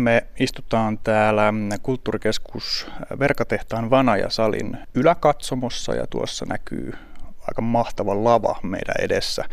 Me 0.00 0.26
istutaan 0.38 0.98
täällä 0.98 1.52
kulttuurikeskus 1.82 2.86
Verkatehtaan 3.18 3.90
Vanaja-salin 3.90 4.78
yläkatsomossa 4.94 5.94
ja 5.94 6.06
tuossa 6.06 6.46
näkyy 6.48 6.92
aika 7.40 7.62
mahtava 7.62 8.24
lava 8.24 8.60
meidän 8.62 8.94
edessä. 8.98 9.44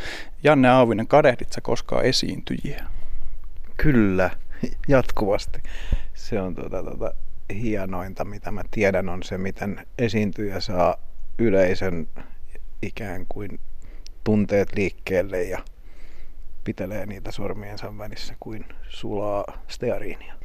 Janne 0.44 0.70
Auvinen, 0.70 1.08
kadehdit 1.08 1.54
sä 1.54 1.62
koskaan 1.62 2.06
esiintyjiä? 2.06 2.84
Kyllä, 3.78 4.30
jatkuvasti. 4.88 5.64
Se 6.14 6.42
on 6.42 6.56
tuota, 6.56 6.84
tuota, 6.84 7.12
hienointa, 7.54 8.26
mitä 8.26 8.52
mä 8.52 8.62
tiedän, 8.72 9.10
on 9.10 9.24
se, 9.24 9.38
miten 9.38 9.88
esiintyjä 9.98 10.60
saa 10.60 10.98
yleisön 11.38 12.08
ikään 12.82 13.26
kuin 13.30 13.60
tunteet 14.24 14.76
liikkeelle 14.76 15.44
ja 15.44 15.60
pitelee 16.64 17.06
niitä 17.06 17.32
sormiensa 17.32 17.98
välissä 17.98 18.36
kuin 18.40 18.66
sulaa 18.90 19.46
steariinia. 19.68 20.37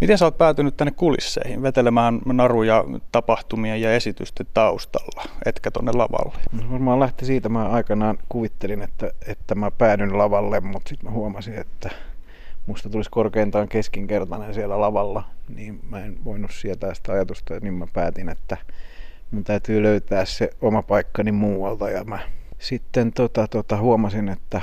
Miten 0.00 0.18
sä 0.18 0.24
oot 0.24 0.38
päätynyt 0.38 0.76
tänne 0.76 0.92
kulisseihin 0.96 1.62
vetelemään 1.62 2.20
naruja 2.24 2.84
tapahtumien 3.12 3.80
ja 3.80 3.94
esitysten 3.94 4.46
taustalla, 4.54 5.24
etkä 5.46 5.70
tonne 5.70 5.92
lavalle? 5.92 6.38
No 6.52 6.72
varmaan 6.72 7.00
lähti 7.00 7.26
siitä, 7.26 7.48
mä 7.48 7.68
aikanaan 7.68 8.18
kuvittelin, 8.28 8.82
että, 8.82 9.10
että 9.26 9.54
mä 9.54 9.70
päädyn 9.70 10.18
lavalle, 10.18 10.60
mutta 10.60 10.88
sitten 10.88 11.10
mä 11.10 11.16
huomasin, 11.16 11.54
että 11.54 11.90
musta 12.66 12.90
tulisi 12.90 13.10
korkeintaan 13.10 13.68
keskinkertainen 13.68 14.54
siellä 14.54 14.80
lavalla, 14.80 15.24
niin 15.48 15.80
mä 15.90 16.04
en 16.04 16.24
voinut 16.24 16.50
sietää 16.50 16.94
sitä 16.94 17.12
ajatusta, 17.12 17.60
niin 17.60 17.74
mä 17.74 17.86
päätin, 17.92 18.28
että 18.28 18.56
mun 19.30 19.44
täytyy 19.44 19.82
löytää 19.82 20.24
se 20.24 20.50
oma 20.60 20.82
paikkani 20.82 21.32
muualta. 21.32 21.90
Ja 21.90 22.04
mä 22.04 22.18
sitten 22.58 23.12
tota, 23.12 23.48
tota, 23.48 23.76
huomasin, 23.76 24.28
että 24.28 24.60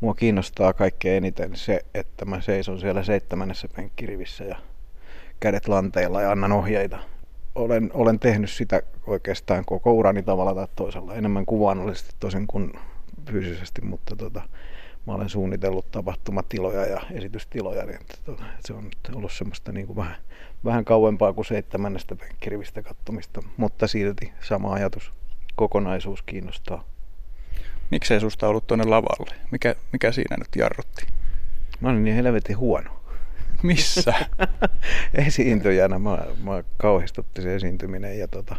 mua 0.00 0.14
kiinnostaa 0.14 0.72
kaikkein 0.72 1.16
eniten 1.16 1.56
se, 1.56 1.80
että 1.94 2.24
mä 2.24 2.40
seison 2.40 2.80
siellä 2.80 3.04
seitsemännessä 3.04 3.68
penkkirivissä 3.76 4.44
ja 4.44 4.56
kädet 5.40 5.68
lanteilla 5.68 6.22
ja 6.22 6.30
annan 6.30 6.52
ohjeita. 6.52 6.98
Olen, 7.54 7.90
olen 7.94 8.18
tehnyt 8.18 8.50
sitä 8.50 8.82
oikeastaan 9.06 9.64
koko 9.64 9.92
urani 9.92 10.22
tavalla 10.22 10.54
tai 10.54 10.66
toisella, 10.76 11.14
enemmän 11.14 11.46
kuvaannollisesti 11.46 12.14
tosin 12.20 12.46
kuin 12.46 12.72
fyysisesti, 13.26 13.82
mutta 13.82 14.16
tota, 14.16 14.42
mä 15.06 15.14
olen 15.14 15.28
suunnitellut 15.28 15.90
tapahtumatiloja 15.90 16.86
ja 16.86 17.00
esitystiloja, 17.10 17.86
niin 17.86 18.00
että, 18.00 18.14
tota, 18.24 18.42
se 18.60 18.72
on 18.72 18.90
ollut 19.14 19.32
semmoista 19.32 19.72
niin 19.72 19.86
kuin 19.86 19.96
vähän, 19.96 20.16
vähän 20.64 20.84
kauempaa 20.84 21.32
kuin 21.32 21.44
seitsemännestä 21.44 22.16
penkkirivistä 22.16 22.82
kattomista, 22.82 23.42
mutta 23.56 23.86
silti 23.86 24.32
sama 24.40 24.72
ajatus, 24.72 25.12
kokonaisuus 25.56 26.22
kiinnostaa. 26.22 26.84
Miksei 27.90 28.20
susta 28.20 28.48
ollut 28.48 28.66
tuonne 28.66 28.84
lavalle? 28.84 29.34
Mikä, 29.50 29.74
mikä 29.92 30.12
siinä 30.12 30.36
nyt 30.36 30.48
jarrutti? 30.56 31.06
Mä 31.80 31.88
olin 31.88 32.04
niin 32.04 32.16
helvetin 32.16 32.58
huono. 32.58 33.00
Missä? 33.62 34.14
Esiintyjänä. 35.26 35.98
Mä, 35.98 36.18
mä 36.42 36.64
kauhistutti 36.76 37.42
se 37.42 37.54
esiintyminen 37.54 38.18
ja 38.18 38.28
tota, 38.28 38.56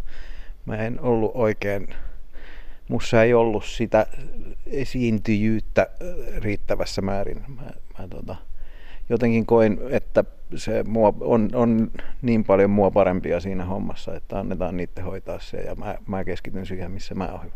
mä 0.66 0.76
en 0.76 1.00
ollut 1.00 1.32
oikein, 1.34 1.88
mussa 2.90 3.24
ei 3.24 3.34
ollut 3.34 3.66
sitä 3.66 4.08
esiintyjyyttä 4.66 5.88
riittävässä 6.38 7.02
määrin. 7.02 7.44
Mä, 7.48 7.72
mä 8.00 8.08
tota, 8.08 8.36
jotenkin 9.10 9.46
koin, 9.46 9.80
että 9.90 10.24
se 10.56 10.84
mua, 10.84 11.14
on, 11.20 11.50
on 11.54 11.92
niin 12.22 12.44
paljon 12.44 12.70
mua 12.70 12.92
parempia 12.92 13.40
siinä 13.40 13.66
hommassa, 13.66 14.16
että 14.16 14.40
annetaan 14.40 14.78
niiden 14.78 15.04
hoitaa 15.04 15.40
se 15.40 15.58
ja 15.58 15.76
mä, 15.76 15.96
mä 16.08 16.24
keskityn 16.24 16.66
siihen, 16.66 16.92
missä 16.92 17.16
mä 17.16 17.26
oon 17.26 17.44
hyvä. 17.44 17.56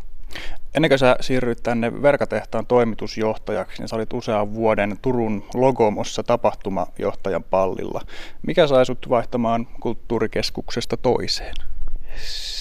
Ennen 0.74 0.88
kuin 0.88 0.98
sä 0.98 1.16
siirryit 1.20 1.62
tänne 1.62 2.02
Verkatehtaan 2.02 2.66
toimitusjohtajaksi, 2.66 3.82
niin 3.82 3.88
sä 3.88 3.96
olit 3.96 4.12
usean 4.12 4.54
vuoden 4.54 4.96
Turun 5.02 5.44
Logomossa 5.54 6.22
tapahtumajohtajan 6.22 7.44
pallilla. 7.44 8.00
Mikä 8.46 8.66
sai 8.66 8.86
sut 8.86 9.08
vaihtamaan 9.08 9.66
kulttuurikeskuksesta 9.80 10.96
toiseen? 10.96 11.54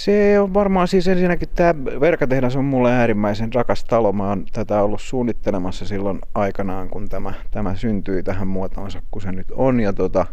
Se 0.06 0.40
on 0.40 0.54
varmaan 0.54 0.88
siis 0.88 1.08
ensinnäkin 1.08 1.50
tämä 1.56 1.86
Verkatehdas 2.00 2.56
on 2.56 2.66
mulle 2.66 2.94
äärimmäisen 2.94 3.54
rakas 3.54 3.84
talo. 3.84 4.14
Mä 4.14 4.30
oon 4.30 4.46
tätä 4.54 4.82
ollut 4.82 5.02
suunnittelemassa 5.02 5.86
silloin 5.86 6.20
aikanaan, 6.36 6.90
kun 6.90 7.10
tämä, 7.10 7.34
tämä 7.52 7.76
syntyi 7.76 8.24
tähän 8.24 8.48
muotoonsa, 8.48 9.02
kun 9.12 9.22
se 9.22 9.32
nyt 9.32 9.52
on. 9.52 9.80
Ja 9.80 9.94
tota, 9.94 10.26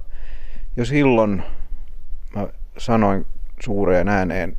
jo 0.77 0.85
silloin 0.85 1.43
mä 2.37 2.49
sanoin 2.79 3.27
suureen 3.61 4.09
ääneen 4.09 4.57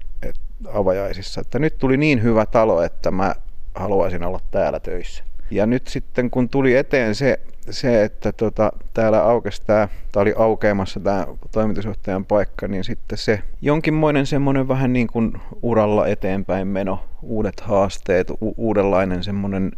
avajaisissa, 0.73 1.41
että 1.41 1.59
nyt 1.59 1.77
tuli 1.77 1.97
niin 1.97 2.23
hyvä 2.23 2.45
talo, 2.45 2.83
että 2.83 3.11
mä 3.11 3.35
haluaisin 3.75 4.23
olla 4.23 4.39
täällä 4.51 4.79
töissä. 4.79 5.23
Ja 5.51 5.65
nyt 5.65 5.87
sitten 5.87 6.29
kun 6.29 6.49
tuli 6.49 6.75
eteen 6.75 7.15
se, 7.15 7.39
se 7.69 8.03
että 8.03 8.31
tota, 8.31 8.71
täällä 8.93 9.23
aukesi 9.23 9.61
tämä, 9.65 9.87
tämä 10.11 10.21
oli 10.21 10.33
aukeamassa 10.37 10.99
tämä 10.99 11.27
toimitusjohtajan 11.51 12.25
paikka, 12.25 12.67
niin 12.67 12.83
sitten 12.83 13.17
se 13.17 13.41
jonkinmoinen 13.61 14.25
semmoinen 14.25 14.67
vähän 14.67 14.93
niin 14.93 15.07
kuin 15.07 15.33
uralla 15.61 16.07
eteenpäin 16.07 16.67
meno, 16.67 17.05
uudet 17.21 17.59
haasteet, 17.59 18.29
u- 18.29 18.53
uudenlainen 18.57 19.23
semmoinen 19.23 19.71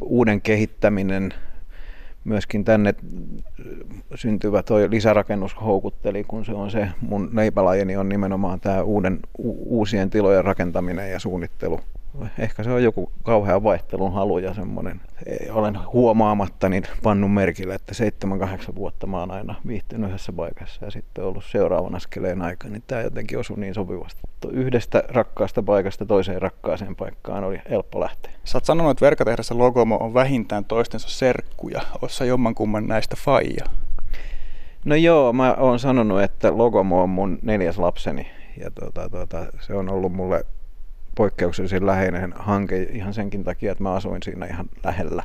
uuden 0.00 0.40
kehittäminen, 0.40 1.34
myöskin 2.24 2.64
tänne 2.64 2.94
syntyvä 4.14 4.62
toi 4.62 4.90
lisärakennus 4.90 5.56
houkutteli, 5.60 6.24
kun 6.24 6.44
se 6.44 6.52
on 6.52 6.70
se 6.70 6.88
mun 7.00 7.30
leipälajeni 7.32 7.96
on 7.96 8.08
nimenomaan 8.08 8.60
tämä 8.60 8.82
uuden, 8.82 9.20
u- 9.38 9.78
uusien 9.78 10.10
tilojen 10.10 10.44
rakentaminen 10.44 11.10
ja 11.10 11.18
suunnittelu 11.18 11.80
ehkä 12.38 12.62
se 12.62 12.70
on 12.70 12.82
joku 12.82 13.12
kauhean 13.22 13.62
vaihtelun 13.62 14.12
halu 14.12 14.38
ja 14.38 14.54
semmoinen. 14.54 15.00
Olen 15.50 15.78
huomaamatta 15.92 16.68
niin 16.68 16.84
pannut 17.02 17.34
merkille, 17.34 17.74
että 17.74 17.92
7-8 18.70 18.74
vuotta 18.74 19.06
mä 19.06 19.18
oon 19.20 19.30
aina 19.30 19.54
viihtynyt 19.66 20.08
yhdessä 20.08 20.32
paikassa 20.32 20.84
ja 20.84 20.90
sitten 20.90 21.24
ollut 21.24 21.44
seuraavan 21.44 21.94
askeleen 21.94 22.42
aika, 22.42 22.68
niin 22.68 22.82
tämä 22.86 23.02
jotenkin 23.02 23.38
osui 23.38 23.56
niin 23.56 23.74
sopivasti. 23.74 24.20
Yhdestä 24.50 25.02
rakkaasta 25.08 25.62
paikasta 25.62 26.06
toiseen 26.06 26.42
rakkaaseen 26.42 26.96
paikkaan 26.96 27.44
oli 27.44 27.60
helppo 27.70 28.00
lähteä. 28.00 28.32
Sä 28.44 28.58
oot 28.58 28.64
sanonut, 28.64 28.90
että 28.90 29.04
verkatehdassa 29.04 29.58
Logomo 29.58 29.96
on 29.96 30.14
vähintään 30.14 30.64
toistensa 30.64 31.08
serkkuja. 31.08 31.80
Ossa 32.02 32.24
jommankumman 32.24 32.86
näistä 32.86 33.16
faija? 33.18 33.64
No 34.84 34.94
joo, 34.94 35.32
mä 35.32 35.54
oon 35.54 35.78
sanonut, 35.78 36.22
että 36.22 36.58
Logomo 36.58 37.02
on 37.02 37.10
mun 37.10 37.38
neljäs 37.42 37.78
lapseni 37.78 38.26
ja 38.60 38.70
tota, 38.70 39.08
tota, 39.10 39.46
se 39.60 39.74
on 39.74 39.88
ollut 39.88 40.12
mulle 40.12 40.44
poikkeuksellisen 41.18 41.86
läheinen 41.86 42.34
hanke 42.36 42.82
ihan 42.82 43.14
senkin 43.14 43.44
takia, 43.44 43.72
että 43.72 43.84
mä 43.84 43.92
asuin 43.92 44.22
siinä 44.22 44.46
ihan 44.46 44.66
lähellä. 44.84 45.22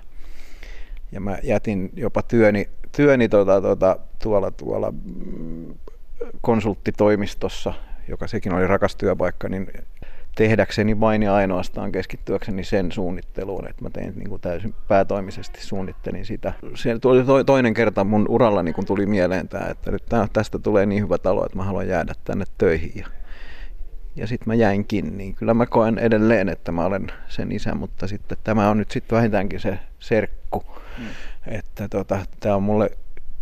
Ja 1.11 1.19
mä 1.19 1.37
jätin 1.43 1.91
jopa 1.95 2.21
työni, 2.21 2.69
työni 2.95 3.29
tuota, 3.29 3.61
tuota, 3.61 3.97
tuolla, 4.23 4.51
tuolla 4.51 4.91
mm, 4.91 5.73
konsulttitoimistossa, 6.41 7.73
joka 8.07 8.27
sekin 8.27 8.53
oli 8.53 8.67
rakas 8.67 8.95
työpaikka, 8.95 9.49
niin 9.49 9.67
tehdäkseni 10.35 10.99
vain 10.99 11.23
ja 11.23 11.35
ainoastaan 11.35 11.91
keskittyäkseni 11.91 12.63
sen 12.63 12.91
suunnitteluun, 12.91 13.67
että 13.67 13.83
mä 13.83 13.89
tein 13.89 14.13
niin 14.15 14.29
kuin 14.29 14.41
täysin 14.41 14.75
päätoimisesti 14.87 15.61
suunnittelin 15.61 16.25
sitä. 16.25 16.53
Se 16.75 16.99
tuli 16.99 17.23
toinen 17.45 17.73
kerta 17.73 18.03
mun 18.03 18.25
uralla 18.29 18.63
niin 18.63 18.75
kun 18.75 18.85
tuli 18.85 19.05
mieleen 19.05 19.47
tämä, 19.47 19.65
että 19.65 19.91
nyt 19.91 20.03
tästä 20.33 20.59
tulee 20.59 20.85
niin 20.85 21.03
hyvä 21.03 21.17
talo, 21.17 21.45
että 21.45 21.57
mä 21.57 21.63
haluan 21.63 21.87
jäädä 21.87 22.13
tänne 22.23 22.45
töihin. 22.57 23.05
Ja 24.15 24.27
sitten 24.27 24.47
mä 24.47 24.55
jäinkin, 24.55 25.17
niin 25.17 25.35
kyllä 25.35 25.53
mä 25.53 25.65
koen 25.65 25.97
edelleen, 25.97 26.49
että 26.49 26.71
mä 26.71 26.85
olen 26.85 27.07
sen 27.27 27.51
isä, 27.51 27.75
mutta 27.75 28.07
sitten 28.07 28.37
tämä 28.43 28.69
on 28.69 28.77
nyt 28.77 28.91
sitten 28.91 29.15
vähintäänkin 29.15 29.59
se 29.59 29.79
serkku, 29.99 30.63
mm. 30.97 31.05
että 31.47 31.89
tota, 31.89 32.25
tämä 32.39 32.55
on 32.55 32.63
mulle 32.63 32.91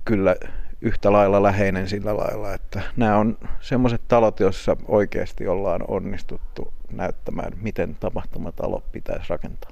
kyllä 0.06 0.36
yhtä 0.82 1.12
lailla 1.12 1.44
läheinen 1.44 1.88
sillä 1.88 2.18
lailla, 2.18 2.54
että 2.54 2.82
nämä 2.98 3.18
on 3.18 3.38
semmoiset 3.60 4.02
talot, 4.08 4.40
joissa 4.40 4.78
oikeasti 4.88 5.48
ollaan 5.48 5.82
onnistuttu 5.88 6.74
näyttämään, 6.92 7.54
miten 7.62 7.96
tapahtumatalo 8.00 8.84
pitäisi 8.92 9.30
rakentaa. 9.30 9.72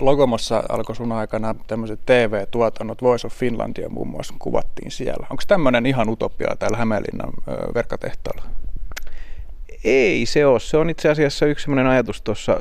Logomossa 0.00 0.62
alkoi 0.68 0.96
sun 0.96 1.12
aikana 1.12 1.54
tämmöiset 1.66 2.00
TV-tuotannot, 2.06 3.02
Voice 3.02 3.26
of 3.26 3.32
Finlandia 3.32 3.88
muun 3.88 4.08
muassa 4.08 4.34
kuvattiin 4.38 4.90
siellä. 4.90 5.26
Onko 5.30 5.42
tämmöinen 5.48 5.86
ihan 5.86 6.08
utopia 6.08 6.56
täällä 6.58 6.76
Hämeenlinnan 6.76 7.32
verkkatehtaalla? 7.74 8.59
Ei 9.84 10.26
se 10.26 10.46
ole. 10.46 10.60
Se 10.60 10.76
on 10.76 10.90
itse 10.90 11.08
asiassa 11.08 11.46
yksi 11.46 11.64
sellainen 11.64 11.92
ajatus 11.92 12.22
tuossa 12.22 12.60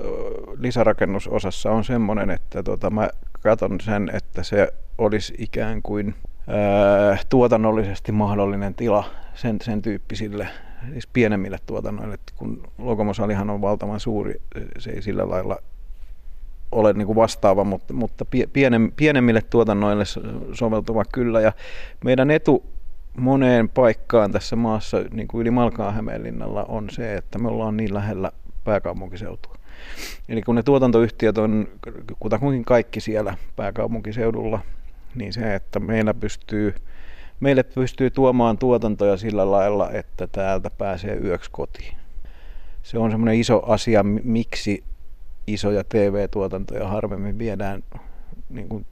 lisärakennusosassa 0.59 1.71
on 1.71 1.83
semmoinen, 1.83 2.29
että 2.29 2.63
tota, 2.63 2.89
mä 2.89 3.09
katson 3.41 3.81
sen, 3.81 4.11
että 4.13 4.43
se 4.43 4.73
olisi 4.97 5.33
ikään 5.37 5.81
kuin 5.81 6.15
ää, 6.47 7.17
tuotannollisesti 7.29 8.11
mahdollinen 8.11 8.75
tila 8.75 9.03
sen, 9.35 9.57
sen 9.61 9.81
tyyppisille 9.81 10.47
siis 10.91 11.07
pienemmille 11.07 11.57
tuotannoille, 11.65 12.13
että 12.13 12.33
kun 12.35 12.63
Logomosalihan 12.77 13.49
on 13.49 13.61
valtavan 13.61 13.99
suuri, 13.99 14.41
se 14.77 14.91
ei 14.91 15.01
sillä 15.01 15.29
lailla 15.29 15.57
ole 16.71 16.93
niin 16.93 17.05
kuin 17.05 17.15
vastaava, 17.15 17.63
mutta, 17.63 17.93
mutta 17.93 18.25
pienemmille 18.95 19.41
tuotannoille 19.41 20.03
soveltuva 20.53 21.03
kyllä. 21.13 21.41
Ja 21.41 21.51
meidän 22.03 22.31
etu 22.31 22.63
moneen 23.17 23.69
paikkaan 23.69 24.31
tässä 24.31 24.55
maassa, 24.55 24.97
niin 25.11 25.27
kuin 25.27 25.41
yli 25.41 25.51
Malkaan 25.51 25.93
Hämeenlinnalla, 25.93 26.63
on 26.63 26.89
se, 26.89 27.15
että 27.15 27.39
me 27.39 27.47
ollaan 27.47 27.77
niin 27.77 27.93
lähellä 27.93 28.31
pääkaupunkiseutua. 28.63 29.55
Eli 30.29 30.41
kun 30.41 30.55
ne 30.55 30.63
tuotantoyhtiöt 30.63 31.37
on 31.37 31.67
kutakuinkin 32.19 32.65
kaikki 32.65 33.01
siellä 33.01 33.37
pääkaupunkiseudulla, 33.55 34.59
niin 35.15 35.33
se, 35.33 35.55
että 35.55 35.79
meillä 35.79 36.13
pystyy 36.13 36.73
meille 37.39 37.63
pystyy 37.63 38.09
tuomaan 38.09 38.57
tuotantoja 38.57 39.17
sillä 39.17 39.51
lailla, 39.51 39.91
että 39.91 40.27
täältä 40.27 40.69
pääsee 40.69 41.15
yöksi 41.15 41.51
kotiin. 41.51 41.95
Se 42.83 42.97
on 42.97 43.11
semmoinen 43.11 43.39
iso 43.39 43.63
asia, 43.65 44.03
miksi 44.03 44.83
isoja 45.47 45.83
TV-tuotantoja 45.83 46.87
harvemmin 46.87 47.37
viedään 47.37 47.83
niin 48.49 48.69
kuin 48.69 48.85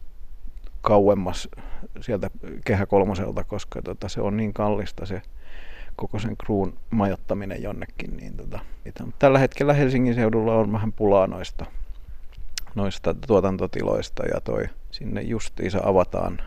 kauemmas 0.88 1.50
sieltä 2.02 2.30
kehä 2.66 2.86
kolmoselta, 2.86 3.44
koska 3.44 3.82
tota, 3.82 4.10
se 4.10 4.22
on 4.22 4.38
niin 4.38 4.54
kallista 4.54 5.06
se 5.06 5.22
koko 5.96 6.20
sen 6.20 6.38
kruun 6.38 6.78
majottaminen 6.90 7.64
jonnekin. 7.64 8.18
Niin 8.18 8.38
tota, 8.38 8.60
tällä 9.20 9.40
hetkellä 9.40 9.74
Helsingin 9.74 10.16
seudulla 10.16 10.56
on 10.56 10.72
vähän 10.72 10.94
pulaa 10.94 11.28
noista, 11.28 11.66
noista 12.76 13.14
tuotantotiloista 13.28 14.26
ja 14.26 14.42
toi 14.42 14.66
sinne 14.92 15.22
justiinsa 15.22 15.80
avataan 15.84 16.42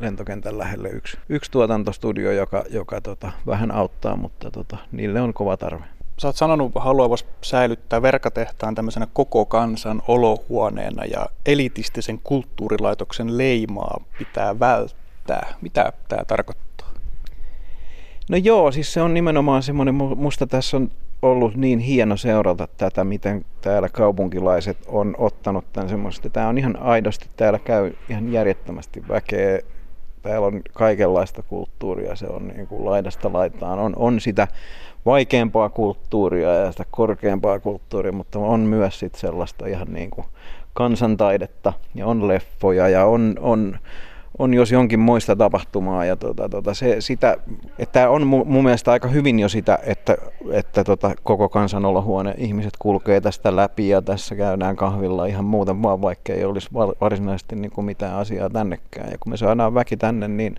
lentokentän 0.00 0.58
lähelle 0.58 0.88
yksi, 0.88 1.18
yksi 1.28 1.50
tuotantostudio, 1.50 2.32
joka, 2.32 2.64
joka 2.70 3.00
tota, 3.00 3.32
vähän 3.46 3.70
auttaa, 3.70 4.16
mutta 4.16 4.50
tota, 4.50 4.76
niille 4.92 5.20
on 5.20 5.34
kova 5.34 5.56
tarve. 5.56 5.84
Sä 6.18 6.28
oot 6.28 6.36
sanonut 6.36 6.72
haluavas 6.74 7.26
säilyttää 7.42 8.02
verkatehtaan 8.02 8.74
tämmöisenä 8.74 9.06
koko 9.12 9.44
kansan 9.44 10.02
olohuoneena 10.08 11.04
ja 11.04 11.26
elitistisen 11.46 12.20
kulttuurilaitoksen 12.24 13.38
leimaa 13.38 14.04
pitää 14.18 14.60
välttää. 14.60 15.54
Mitä 15.60 15.92
tämä 16.08 16.24
tarkoittaa? 16.24 16.88
No 18.28 18.36
joo, 18.36 18.72
siis 18.72 18.92
se 18.92 19.02
on 19.02 19.14
nimenomaan 19.14 19.62
semmoinen, 19.62 19.94
musta 19.94 20.46
tässä 20.46 20.76
on 20.76 20.90
ollut 21.22 21.56
niin 21.56 21.78
hieno 21.78 22.16
seurata 22.16 22.68
tätä, 22.76 23.04
miten 23.04 23.44
täällä 23.60 23.88
kaupunkilaiset 23.88 24.78
on 24.86 25.14
ottanut 25.18 25.72
tämän 25.72 25.88
semmoista. 25.88 26.30
Tämä 26.30 26.48
on 26.48 26.58
ihan 26.58 26.76
aidosti, 26.76 27.28
täällä 27.36 27.58
käy 27.58 27.92
ihan 28.08 28.32
järjettömästi 28.32 29.08
väkeä. 29.08 29.60
Täällä 30.22 30.46
on 30.46 30.62
kaikenlaista 30.72 31.42
kulttuuria, 31.42 32.16
se 32.16 32.26
on 32.26 32.48
niin 32.48 32.66
kuin 32.66 32.84
laidasta 32.84 33.32
laitaan. 33.32 33.78
On, 33.78 33.92
on 33.96 34.20
sitä 34.20 34.48
vaikeampaa 35.06 35.68
kulttuuria 35.68 36.54
ja 36.54 36.72
sitä 36.72 36.84
korkeampaa 36.90 37.60
kulttuuria, 37.60 38.12
mutta 38.12 38.38
on 38.38 38.60
myös 38.60 38.98
sit 38.98 39.14
sellaista 39.14 39.66
ihan 39.66 39.92
niin 39.92 40.10
kuin 40.10 40.26
kansantaidetta 40.74 41.72
ja 41.94 42.06
on 42.06 42.28
leffoja 42.28 42.88
ja 42.88 43.06
on, 43.06 43.34
on, 43.40 43.78
on 44.38 44.54
jos 44.54 44.72
jonkin 44.72 45.00
muista 45.00 45.36
tapahtumaa. 45.36 46.04
Ja 46.04 46.16
tota, 46.16 46.48
tota, 46.48 46.74
se, 46.74 46.96
sitä, 46.98 47.36
että 47.78 48.10
on 48.10 48.26
mu, 48.26 48.44
mun 48.44 48.64
mielestä 48.64 48.92
aika 48.92 49.08
hyvin 49.08 49.38
jo 49.38 49.48
sitä, 49.48 49.78
että, 49.82 50.16
että 50.50 50.84
tota, 50.84 51.14
koko 51.22 51.48
kansanolohuone 51.48 52.34
ihmiset 52.38 52.72
kulkee 52.78 53.20
tästä 53.20 53.56
läpi 53.56 53.88
ja 53.88 54.02
tässä 54.02 54.36
käydään 54.36 54.76
kahvilla 54.76 55.26
ihan 55.26 55.44
muuten 55.44 55.82
vaan, 55.82 56.02
vaikka 56.02 56.32
ei 56.32 56.44
olisi 56.44 56.68
varsinaisesti 57.00 57.56
niin 57.56 57.70
kuin 57.70 57.84
mitään 57.84 58.14
asiaa 58.14 58.50
tännekään. 58.50 59.10
Ja 59.10 59.18
kun 59.18 59.32
me 59.32 59.36
saadaan 59.36 59.74
väki 59.74 59.96
tänne, 59.96 60.28
niin 60.28 60.56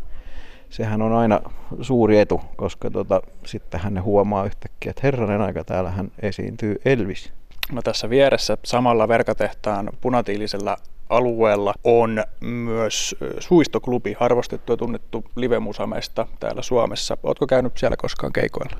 sehän 0.70 1.02
on 1.02 1.14
aina 1.14 1.42
suuri 1.82 2.20
etu, 2.20 2.42
koska 2.56 2.92
tota, 2.92 3.22
sitten 3.46 3.80
hän 3.80 4.04
huomaa 4.04 4.46
yhtäkkiä, 4.46 4.90
että 4.90 5.02
herranen 5.04 5.42
aika, 5.42 5.64
täällä 5.64 5.90
hän 5.90 6.12
esiintyy 6.22 6.76
Elvis. 6.86 7.34
No 7.72 7.82
tässä 7.82 8.10
vieressä 8.10 8.58
samalla 8.66 9.08
verkatehtaan 9.08 9.90
punatiilisella 10.02 10.78
alueella 11.10 11.74
on 11.84 12.24
myös 12.42 13.16
suistoklubi, 13.40 14.16
arvostettu 14.20 14.74
ja 14.74 14.78
tunnettu 14.78 15.26
livemusamesta 15.36 16.28
täällä 16.40 16.62
Suomessa. 16.62 17.18
Oletko 17.24 17.48
käynyt 17.48 17.78
siellä 17.78 17.98
koskaan 17.98 18.34
keikoilla? 18.34 18.78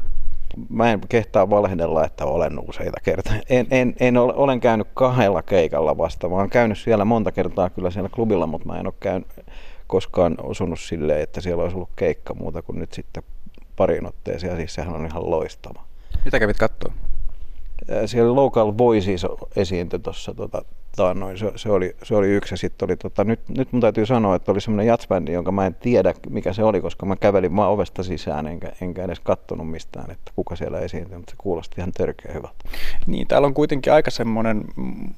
Mä 0.70 0.92
en 0.92 1.02
kehtaa 1.10 1.50
valhdella, 1.50 2.06
että 2.06 2.26
olen 2.26 2.60
useita 2.70 2.98
kertaa. 3.04 3.34
En, 3.50 3.68
en, 3.72 3.96
en 4.00 4.18
ole, 4.18 4.34
olen 4.36 4.60
käynyt 4.60 4.88
kahdella 4.94 5.44
keikalla 5.44 5.98
vasta. 5.98 6.30
Mä 6.30 6.36
olen 6.36 6.50
käynyt 6.50 6.78
siellä 6.78 7.06
monta 7.06 7.32
kertaa 7.32 7.70
kyllä 7.70 7.92
siellä 7.92 8.10
klubilla, 8.10 8.48
mutta 8.48 8.68
mä 8.68 8.80
en 8.80 8.88
ole 8.88 8.94
käynyt, 9.00 9.28
koskaan 9.88 10.36
osunut 10.44 10.80
silleen, 10.80 11.22
että 11.22 11.42
siellä 11.42 11.64
olisi 11.64 11.76
ollut 11.76 11.90
keikka 11.96 12.34
muuta 12.34 12.62
kuin 12.62 12.80
nyt 12.80 12.94
sitten 12.94 13.24
parin 13.76 14.08
otteeseen. 14.08 14.58
Siis 14.58 14.74
sehän 14.74 14.96
on 14.96 15.06
ihan 15.06 15.32
loistava. 15.32 15.84
Mitä 16.26 16.40
kävit 16.40 16.58
katsoa? 16.58 16.94
Siellä 18.06 18.36
Local 18.36 18.74
Voices 18.78 19.26
esiintyi 19.56 20.00
tuossa 20.00 20.34
tota, 20.34 20.62
taannoin, 20.96 21.38
se, 21.38 21.52
se, 21.56 21.72
oli, 21.72 21.96
se 22.04 22.16
oli 22.16 22.28
yksi 22.28 22.54
ja 22.54 22.58
sitten 22.58 22.88
oli, 22.88 22.98
tota, 22.98 23.24
nyt, 23.24 23.40
nyt 23.50 23.72
mun 23.72 23.82
täytyy 23.82 24.06
sanoa, 24.06 24.36
että 24.36 24.52
oli 24.52 24.62
semmoinen 24.62 24.88
jatsbändi, 24.88 25.34
jonka 25.34 25.52
mä 25.52 25.66
en 25.66 25.76
tiedä 25.76 26.14
mikä 26.30 26.54
se 26.54 26.64
oli, 26.64 26.82
koska 26.82 27.06
mä 27.06 27.16
kävelin 27.16 27.56
vaan 27.56 27.72
ovesta 27.72 28.04
sisään 28.04 28.48
enkä, 28.48 28.72
enkä 28.82 29.04
edes 29.04 29.20
kattonut 29.20 29.72
mistään, 29.72 30.12
että 30.12 30.32
kuka 30.36 30.56
siellä 30.56 30.80
esiintyi, 30.80 31.18
mutta 31.18 31.32
se 31.32 31.36
kuulosti 31.38 31.76
ihan 31.78 31.92
törkeä 31.92 32.34
hyvältä. 32.34 32.70
Niin, 33.08 33.28
täällä 33.28 33.46
on 33.46 33.54
kuitenkin 33.54 33.94
aika 33.94 34.12
semmoinen 34.12 34.64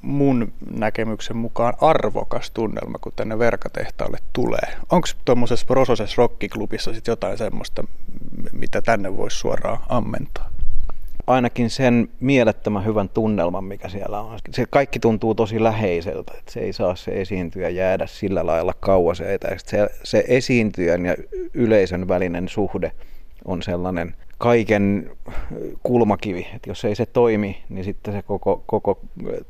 mun 0.02 0.52
näkemyksen 0.72 1.38
mukaan 1.38 1.74
arvokas 1.82 2.52
tunnelma, 2.52 2.98
kun 3.02 3.12
tänne 3.16 3.40
verkatehtaalle 3.40 4.18
tulee. 4.34 4.78
Onko 4.92 5.08
tuommoisessa 5.26 5.66
Prososessa 5.66 6.22
rockiklubissa 6.22 6.94
sitten 6.94 7.12
jotain 7.12 7.38
semmoista, 7.38 7.84
mitä 8.52 8.82
tänne 8.82 9.18
voisi 9.18 9.38
suoraan 9.38 9.80
ammentaa? 9.90 10.57
Ainakin 11.28 11.70
sen 11.70 12.10
mielettömän 12.20 12.86
hyvän 12.86 13.10
tunnelman, 13.10 13.64
mikä 13.64 13.90
siellä 13.90 14.22
on. 14.22 14.40
Se 14.50 14.66
kaikki 14.70 15.00
tuntuu 15.00 15.36
tosi 15.36 15.64
läheiseltä, 15.64 16.34
että 16.40 16.52
se 16.52 16.60
ei 16.60 16.74
saa 16.74 16.96
se 16.96 17.12
esiintyjä 17.12 17.70
jäädä 17.70 18.08
sillä 18.08 18.46
lailla 18.46 18.74
kauas. 18.80 19.18
Se, 19.66 19.90
se 20.04 20.24
esiintyjän 20.28 21.06
ja 21.06 21.16
yleisön 21.54 22.08
välinen 22.08 22.50
suhde 22.50 22.92
on 23.46 23.62
sellainen 23.62 24.16
kaiken 24.38 25.12
kulmakivi. 25.84 26.48
että 26.56 26.70
jos 26.70 26.86
ei 26.86 26.96
se 26.96 27.06
toimi, 27.06 27.64
niin 27.70 27.84
sitten 27.84 28.14
se 28.14 28.22
koko, 28.22 28.64
koko 28.66 29.00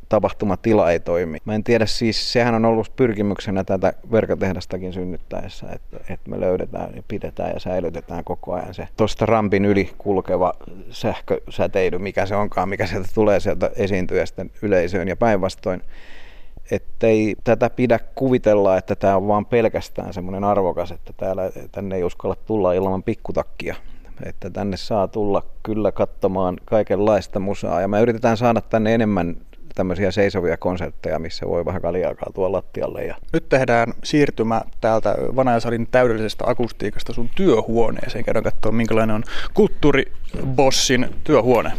tapahtumatila 0.10 0.92
ei 0.92 1.00
toimi. 1.00 1.38
Mä 1.46 1.56
en 1.56 1.64
tiedä, 1.64 1.86
siis 1.86 2.34
sehän 2.34 2.56
on 2.56 2.66
ollut 2.66 2.96
pyrkimyksenä 2.96 3.64
tätä 3.64 3.94
verkotehdastakin 4.12 4.94
synnyttäessä, 4.94 5.68
että, 5.72 5.98
että 6.10 6.30
me 6.30 6.40
löydetään 6.40 6.96
ja 6.96 7.04
pidetään 7.08 7.52
ja 7.54 7.60
säilytetään 7.60 8.24
koko 8.24 8.54
ajan 8.54 8.74
se 8.74 8.88
tuosta 8.98 9.26
rampin 9.26 9.66
yli 9.66 9.90
kulkeva 9.98 10.54
sähkösäteily, 10.90 11.98
mikä 11.98 12.26
se 12.26 12.36
onkaan, 12.36 12.70
mikä 12.70 12.88
sieltä 12.88 13.08
tulee 13.14 13.40
sieltä 13.40 13.72
esiintyjästä 13.76 14.46
yleisöön 14.62 15.08
ja 15.08 15.16
päinvastoin 15.16 15.82
ettei 16.72 17.36
tätä 17.44 17.70
pidä 17.70 18.00
kuvitella, 18.16 18.78
että 18.78 18.96
tämä 18.96 19.16
on 19.16 19.28
vaan 19.28 19.46
pelkästään 19.46 20.14
semmoinen 20.14 20.44
arvokas, 20.44 20.92
että 20.92 21.14
täällä, 21.18 21.52
tänne 21.72 21.96
ei 21.96 22.04
uskalla 22.04 22.36
tulla 22.36 22.74
ilman 22.74 23.04
pikkutakkia 23.04 23.76
että 24.26 24.50
tänne 24.50 24.78
saa 24.78 25.08
tulla 25.08 25.44
kyllä 25.64 25.92
katsomaan 25.92 26.58
kaikenlaista 26.66 27.40
musaa. 27.40 27.82
Ja 27.82 27.88
me 27.88 28.02
yritetään 28.02 28.38
saada 28.38 28.62
tänne 28.62 28.94
enemmän 28.94 29.36
tämmöisiä 29.76 30.12
seisovia 30.12 30.58
konsertteja, 30.58 31.20
missä 31.20 31.48
voi 31.48 31.66
vähän 31.66 31.82
kaljaa 31.82 32.16
kaatua 32.16 32.52
lattialle. 32.52 33.06
Ja... 33.06 33.16
Nyt 33.34 33.50
tehdään 33.50 33.94
siirtymä 34.04 34.62
täältä 34.82 35.16
Vanajasalin 35.36 35.88
täydellisestä 35.92 36.44
akustiikasta 36.48 37.14
sun 37.14 37.30
työhuoneeseen. 37.36 38.26
Käydään 38.26 38.44
katsoa, 38.44 38.72
minkälainen 38.72 39.16
on 39.16 39.24
kulttuuribossin 39.54 41.16
työhuone. 41.24 41.72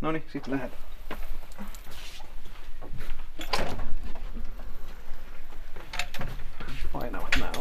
No 0.00 0.12
niin, 0.12 0.24
sitten 0.32 0.54
lähdetään. 0.54 0.82
Painavat 6.92 7.36
nämä 7.40 7.52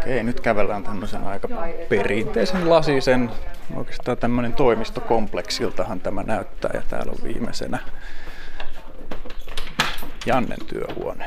Okei, 0.00 0.22
nyt 0.22 0.40
kävellään 0.40 0.82
tämmöisen 0.82 1.24
aika 1.24 1.48
perinteisen 1.88 2.70
lasisen, 2.70 3.30
oikeastaan 3.74 4.18
tämmöinen 4.18 4.52
toimistokompleksiltahan 4.52 6.00
tämä 6.00 6.22
näyttää 6.22 6.70
ja 6.74 6.82
täällä 6.88 7.12
on 7.12 7.18
viimeisenä 7.24 7.78
Jannen 10.26 10.58
työhuone. 10.66 11.24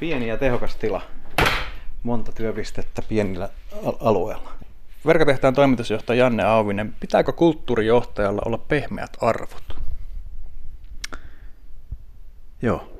Pieni 0.00 0.28
ja 0.28 0.36
tehokas 0.36 0.76
tila. 0.76 1.02
Monta 2.02 2.32
työpistettä 2.32 3.02
pienillä 3.08 3.48
alueella. 4.00 4.52
Verkatehtaan 5.06 5.54
toimitusjohtaja 5.54 6.24
Janne 6.24 6.44
Auvinen, 6.44 6.94
pitääkö 7.00 7.32
kulttuurijohtajalla 7.32 8.42
olla 8.44 8.58
pehmeät 8.58 9.16
arvot? 9.20 9.76
Joo, 12.62 12.92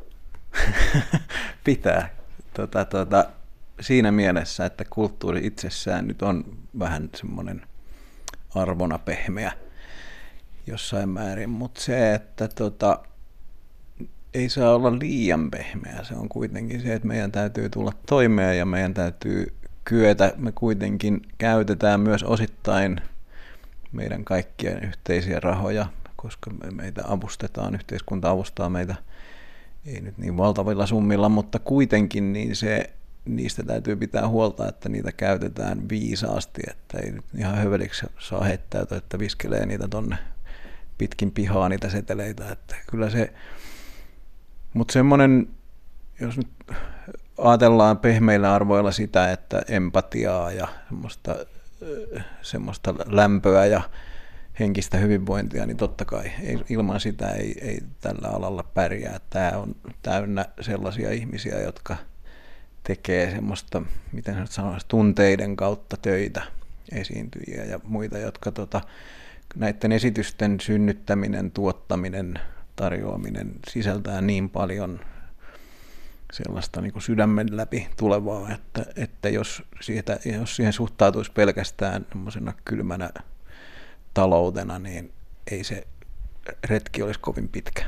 pitää. 1.65 2.09
Tota, 2.55 2.85
tota, 2.85 3.38
siinä 3.81 4.13
mielessä, 4.13 4.67
että 4.67 4.85
kulttuuri 4.91 5.47
itsessään 5.47 6.09
nyt 6.09 6.23
on 6.23 6.45
vähän 6.79 7.11
semmoinen 7.17 7.63
arvona 8.55 8.99
pehmeä 8.99 9.53
jossain 10.67 11.09
määrin, 11.09 11.51
mutta 11.51 11.81
se, 11.81 12.15
että 12.15 12.49
tota, 12.49 12.99
ei 14.35 14.49
saa 14.49 14.75
olla 14.75 14.99
liian 14.99 15.51
pehmeä. 15.51 16.05
Se 16.05 16.15
on 16.15 16.29
kuitenkin 16.29 16.81
se, 16.81 16.95
että 16.95 17.09
meidän 17.09 17.33
täytyy 17.33 17.69
tulla 17.69 17.93
toimeen 18.07 18.59
ja 18.59 18.67
meidän 18.67 18.95
täytyy 18.95 19.53
kyetä. 19.85 20.33
Me 20.37 20.53
kuitenkin 20.53 21.23
käytetään 21.39 22.01
myös 22.01 22.23
osittain 22.23 23.01
meidän 23.93 24.25
kaikkien 24.25 24.85
yhteisiä 24.85 25.41
rahoja, 25.41 25.87
koska 26.17 26.51
meitä 26.73 27.03
avustetaan, 27.09 27.75
yhteiskunta 27.75 28.31
avustaa 28.31 28.69
meitä 28.69 28.95
ei 29.87 30.01
nyt 30.01 30.19
niin 30.19 30.37
valtavilla 30.37 30.87
summilla, 30.87 31.29
mutta 31.29 31.59
kuitenkin 31.59 32.33
niin 32.33 32.57
se 32.57 32.91
niistä 33.37 33.63
täytyy 33.63 33.97
pitää 33.97 34.29
huolta, 34.29 34.69
että 34.69 34.89
niitä 34.89 35.13
käytetään 35.13 35.89
viisaasti, 35.89 36.63
että 36.71 36.99
ei 36.99 37.11
nyt 37.11 37.25
ihan 37.39 37.57
höveliksi 37.57 38.07
saa 38.19 38.45
heittäytyä, 38.45 38.99
että 38.99 39.19
viskelee 39.19 39.67
niitä 39.67 39.89
tonne 39.89 40.17
pitkin 40.99 41.33
pihaa 41.33 41.69
niitä 41.69 41.89
seteleitä, 41.89 42.53
että 42.53 42.77
kyllä 42.91 43.11
se 43.11 43.33
Mutta 44.75 44.93
semmoinen, 44.93 45.49
jos 46.21 46.37
nyt 46.37 46.49
ajatellaan 47.39 47.99
pehmeillä 47.99 48.55
arvoilla 48.55 48.93
sitä, 48.93 49.33
että 49.33 49.63
empatiaa 49.69 50.53
ja 50.53 50.69
semmoista, 50.89 51.37
semmoista 52.43 52.95
lämpöä 53.07 53.67
ja 53.67 53.81
henkistä 54.61 54.97
hyvinvointia, 54.97 55.67
niin 55.67 55.77
totta 55.77 56.05
kai 56.05 56.33
ilman 56.69 57.01
sitä 57.01 57.31
ei, 57.31 57.59
ei 57.61 57.81
tällä 58.01 58.29
alalla 58.29 58.63
pärjää. 58.63 59.21
Tämä 59.31 59.51
on 59.51 59.77
täynnä 60.03 60.45
sellaisia 60.61 61.11
ihmisiä, 61.11 61.61
jotka 61.61 61.97
tekee 62.89 63.31
semmoista, 63.31 63.83
miten 64.13 64.35
se 64.35 64.53
sanoisi, 64.53 64.87
tunteiden 64.89 65.57
kautta 65.57 65.97
töitä, 65.97 66.43
esiintyjiä 66.93 67.65
ja 67.65 67.81
muita, 67.85 68.19
jotka 68.19 68.53
tota, 68.53 68.81
näiden 69.57 69.93
esitysten 69.93 70.61
synnyttäminen, 70.61 71.51
tuottaminen, 71.51 72.41
tarjoaminen 72.77 73.53
sisältää 73.69 74.21
niin 74.21 74.51
paljon 74.51 75.01
sellaista 76.33 76.81
niin 76.81 76.93
kuin 76.93 77.03
sydämen 77.03 77.57
läpi 77.57 77.89
tulevaa, 77.97 78.53
että, 78.53 78.85
että 78.97 79.29
jos, 79.29 79.63
siitä, 79.81 80.19
jos 80.41 80.57
siihen 80.57 80.73
suhtautuisi 80.73 81.33
pelkästään 81.33 82.07
kylmänä 82.65 83.11
taloutena, 84.15 84.79
niin 84.79 85.13
ei 85.51 85.65
se 85.65 85.87
retki 86.65 87.03
olisi 87.03 87.21
kovin 87.21 87.49
pitkä. 87.49 87.85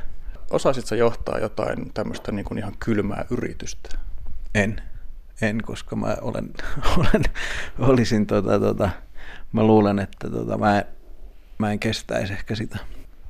Osaisitko 0.51 0.95
johtaa 0.95 1.39
jotain 1.39 1.93
tämmöistä 1.93 2.31
niin 2.31 2.45
kuin 2.45 2.57
ihan 2.57 2.75
kylmää 2.79 3.25
yritystä? 3.29 3.97
En. 4.55 4.90
En, 5.41 5.61
koska 5.61 5.95
mä 5.95 6.17
olen, 6.21 6.49
olen 6.97 7.23
olisin, 7.79 8.27
tota, 8.27 8.59
tota, 8.59 8.89
mä 9.53 9.63
luulen, 9.63 9.99
että 9.99 10.29
tota, 10.29 10.57
mä, 10.57 10.83
mä 11.57 11.71
en 11.71 11.79
kestäisi 11.79 12.33
ehkä 12.33 12.55
sitä. 12.55 12.77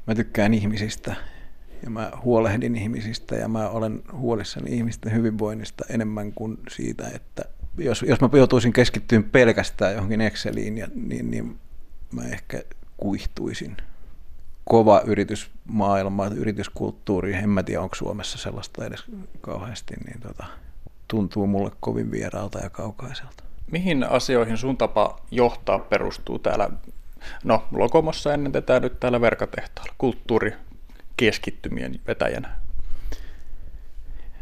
Mä 0.08 0.16
tykkään 0.16 0.54
ihmisistä 0.54 1.16
ja 1.84 1.90
mä 1.90 2.12
huolehdin 2.24 2.76
ihmisistä 2.76 3.36
ja 3.36 3.48
mä 3.48 3.70
olen 3.70 4.04
huolissani 4.14 4.76
ihmisten 4.76 5.14
hyvinvoinnista 5.14 5.86
enemmän 5.90 6.34
kuin 6.34 6.58
siitä, 6.70 7.08
että 7.16 7.44
jos, 7.78 8.06
jos 8.08 8.22
mä 8.22 8.30
joutuisin 8.34 8.74
keskittymään 8.74 9.32
pelkästään 9.32 9.94
johonkin 9.94 10.22
Exceliin, 10.22 10.78
ja, 10.78 10.88
niin, 10.96 11.32
niin 11.32 11.60
mä 12.12 12.24
ehkä 12.24 12.64
kuihtuisin. 12.98 13.78
Kova 14.66 15.02
yritysmaailma, 15.06 16.28
yrityskulttuuri, 16.28 17.34
en 17.34 17.50
mä 17.50 17.64
tiedä 17.64 17.82
onko 17.82 17.96
Suomessa 17.96 18.38
sellaista 18.38 18.86
edes 18.86 19.06
kauheasti, 19.42 19.94
niin 20.06 20.20
tota, 20.20 20.46
tuntuu 21.12 21.48
mulle 21.48 21.72
kovin 21.80 22.12
vieraalta 22.12 22.60
ja 22.60 22.70
kaukaiselta. 22.70 23.44
Mihin 23.72 24.04
asioihin 24.04 24.58
sun 24.58 24.78
tapa 24.78 25.20
johtaa 25.32 25.80
perustuu 25.80 26.40
täällä, 26.40 26.70
no 27.44 27.64
Lokomossa 27.72 28.34
ennen 28.34 28.52
tätä 28.52 28.80
nyt 28.80 29.00
täällä 29.00 29.22
verkatehtaalla, 29.22 29.94
kulttuurikeskittymien 29.98 32.00
vetäjänä? 32.08 32.58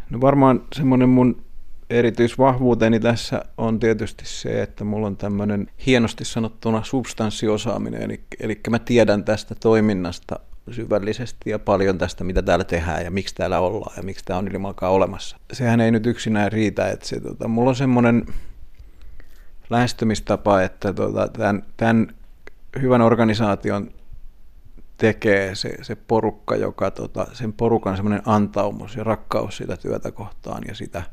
No 0.10 0.22
varmaan 0.22 0.64
semmoinen 0.76 1.10
mun 1.10 1.44
erityisvahvuuteni 1.90 3.00
tässä 3.00 3.46
on 3.58 3.80
tietysti 3.80 4.26
se, 4.26 4.62
että 4.62 4.84
mulla 4.84 5.08
on 5.08 5.18
tämmöinen 5.18 5.68
hienosti 5.86 6.26
sanottuna 6.26 6.84
substanssiosaaminen, 6.84 8.02
eli, 8.02 8.24
eli 8.40 8.60
mä 8.70 8.80
tiedän 8.80 9.24
tästä 9.24 9.56
toiminnasta 9.56 10.40
syvällisesti 10.74 11.50
ja 11.50 11.60
paljon 11.60 11.98
tästä, 11.98 12.24
mitä 12.24 12.42
täällä 12.42 12.66
tehdään 12.66 13.04
ja 13.04 13.12
miksi 13.12 13.36
täällä 13.36 13.60
ollaan 13.60 13.94
ja 13.98 14.04
miksi 14.04 14.26
tämä 14.26 14.40
on 14.40 14.48
ilmalkaa 14.48 14.90
olemassa. 14.90 15.38
Sehän 15.54 15.82
ei 15.82 15.92
nyt 15.92 16.06
yksinään 16.06 16.52
riitä, 16.52 16.90
että 16.90 17.08
se, 17.08 17.20
tota, 17.20 17.48
mulla 17.48 17.70
on 17.70 17.76
semmoinen 17.76 18.26
lähestymistapa, 19.70 20.62
että 20.62 20.94
tota, 20.94 21.28
tämän, 21.28 21.64
tämän 21.78 22.08
hyvän 22.82 23.02
organisaation 23.02 23.92
tekee 24.98 25.56
se, 25.56 25.78
se 25.82 25.96
porukka, 25.96 26.56
joka 26.56 26.92
tota, 26.92 27.28
sen 27.34 27.54
porukan 27.54 27.96
semmoinen 27.96 28.22
antaumus 28.26 28.96
ja 28.96 29.04
rakkaus 29.04 29.58
sitä 29.58 29.78
työtä 29.78 30.12
kohtaan 30.12 30.64
ja 30.68 30.76
sitä, 30.76 31.04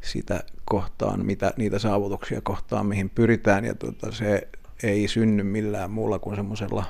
sitä 0.00 0.40
kohtaan, 0.64 1.26
mitä, 1.26 1.52
niitä 1.56 1.78
saavutuksia 1.78 2.40
kohtaan, 2.40 2.86
mihin 2.86 3.10
pyritään 3.10 3.64
ja 3.64 3.74
tota, 3.74 4.12
se 4.12 4.48
ei 4.82 5.08
synny 5.08 5.42
millään 5.42 5.90
muulla 5.90 6.18
kuin 6.18 6.36
semmoisella 6.36 6.84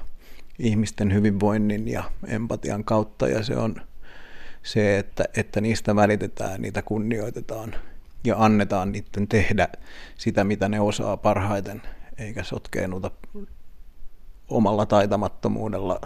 ihmisten 0.62 1.14
hyvinvoinnin 1.14 1.88
ja 1.88 2.04
empatian 2.26 2.84
kautta 2.84 3.28
ja 3.28 3.42
se 3.42 3.56
on 3.56 3.76
se, 4.62 4.98
että, 4.98 5.24
että 5.36 5.60
niistä 5.60 5.96
välitetään, 5.96 6.62
niitä 6.62 6.82
kunnioitetaan 6.82 7.74
ja 8.24 8.36
annetaan 8.38 8.92
niiden 8.92 9.28
tehdä 9.28 9.68
sitä, 10.16 10.44
mitä 10.44 10.68
ne 10.68 10.80
osaa 10.80 11.16
parhaiten, 11.16 11.82
eikä 12.18 12.42
sotkeenuta 12.42 13.10
omalla 14.48 14.86
taitamattomuudella 14.86 16.00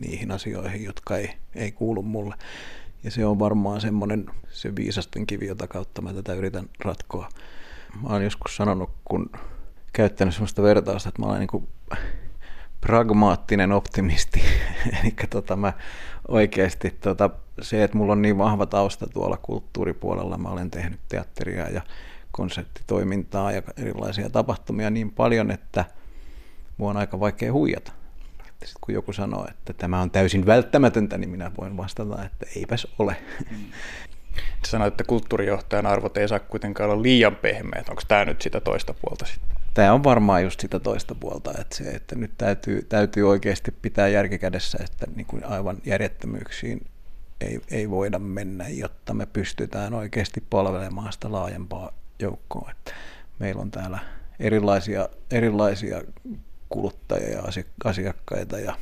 niihin 0.00 0.30
asioihin, 0.30 0.84
jotka 0.84 1.16
ei, 1.16 1.30
ei 1.54 1.72
kuulu 1.72 2.02
mulle. 2.02 2.34
Ja 3.04 3.10
se 3.10 3.26
on 3.26 3.38
varmaan 3.38 3.80
semmoinen 3.80 4.26
se 4.50 4.76
viisasten 4.76 5.26
kivi, 5.26 5.46
jota 5.46 5.66
kautta 5.66 6.02
mä 6.02 6.12
tätä 6.12 6.34
yritän 6.34 6.68
ratkoa. 6.80 7.28
Mä 8.02 8.08
oon 8.08 8.24
joskus 8.24 8.56
sanonut, 8.56 8.90
kun 9.04 9.30
käyttänyt 9.92 10.34
semmoista 10.34 10.62
vertausta, 10.62 11.08
että 11.08 11.22
mä 11.22 11.28
olen 11.28 11.46
niin 11.52 11.68
pragmaattinen 12.80 13.72
optimisti. 13.72 14.42
Eli 15.02 15.14
tota, 15.30 15.56
mä 15.56 15.72
oikeasti 16.28 16.90
tota, 16.90 17.30
se, 17.60 17.84
että 17.84 17.96
mulla 17.96 18.12
on 18.12 18.22
niin 18.22 18.38
vahva 18.38 18.66
tausta 18.66 19.06
tuolla 19.06 19.36
kulttuuripuolella, 19.36 20.38
mä 20.38 20.48
olen 20.48 20.70
tehnyt 20.70 21.00
teatteria 21.08 21.68
ja 21.68 21.82
konserttitoimintaa 22.32 23.52
ja 23.52 23.62
erilaisia 23.76 24.30
tapahtumia 24.30 24.90
niin 24.90 25.10
paljon, 25.10 25.50
että 25.50 25.84
mua 26.76 26.90
on 26.90 26.96
aika 26.96 27.20
vaikea 27.20 27.52
huijata. 27.52 27.92
Sitten 28.48 28.80
kun 28.80 28.94
joku 28.94 29.12
sanoo, 29.12 29.46
että 29.50 29.72
tämä 29.72 30.00
on 30.00 30.10
täysin 30.10 30.46
välttämätöntä, 30.46 31.18
niin 31.18 31.30
minä 31.30 31.50
voin 31.60 31.76
vastata, 31.76 32.24
että 32.24 32.46
eipäs 32.56 32.86
ole. 32.98 33.16
Mm. 33.50 33.56
Sanoit, 34.66 34.92
että 34.92 35.04
kulttuurijohtajan 35.04 35.86
arvot 35.86 36.16
ei 36.16 36.28
saa 36.28 36.38
kuitenkaan 36.38 36.90
olla 36.90 37.02
liian 37.02 37.36
pehmeät. 37.36 37.88
Onko 37.88 38.02
tämä 38.08 38.24
nyt 38.24 38.42
sitä 38.42 38.60
toista 38.60 38.94
puolta 38.94 39.26
sitten? 39.26 39.58
tämä 39.78 39.92
on 39.92 40.04
varmaan 40.04 40.42
just 40.42 40.60
sitä 40.60 40.80
toista 40.80 41.14
puolta, 41.14 41.50
että, 41.60 41.76
se, 41.76 41.84
että 41.84 42.16
nyt 42.16 42.30
täytyy, 42.38 42.82
täytyy 42.88 43.28
oikeasti 43.28 43.70
pitää 43.70 44.08
järkikädessä, 44.08 44.78
että 44.84 45.06
niin 45.16 45.26
kuin 45.26 45.44
aivan 45.44 45.78
järjettömyyksiin 45.84 46.86
ei, 47.40 47.60
ei 47.70 47.90
voida 47.90 48.18
mennä, 48.18 48.68
jotta 48.68 49.14
me 49.14 49.26
pystytään 49.26 49.94
oikeasti 49.94 50.44
palvelemaan 50.50 51.12
sitä 51.12 51.32
laajempaa 51.32 51.92
joukkoa. 52.18 52.70
Että 52.70 52.92
meillä 53.38 53.62
on 53.62 53.70
täällä 53.70 53.98
erilaisia, 54.40 55.08
erilaisia 55.30 56.02
kuluttajia 56.68 57.28
ja 57.28 57.42
asiakkaita 57.84 58.58
ja 58.58 58.76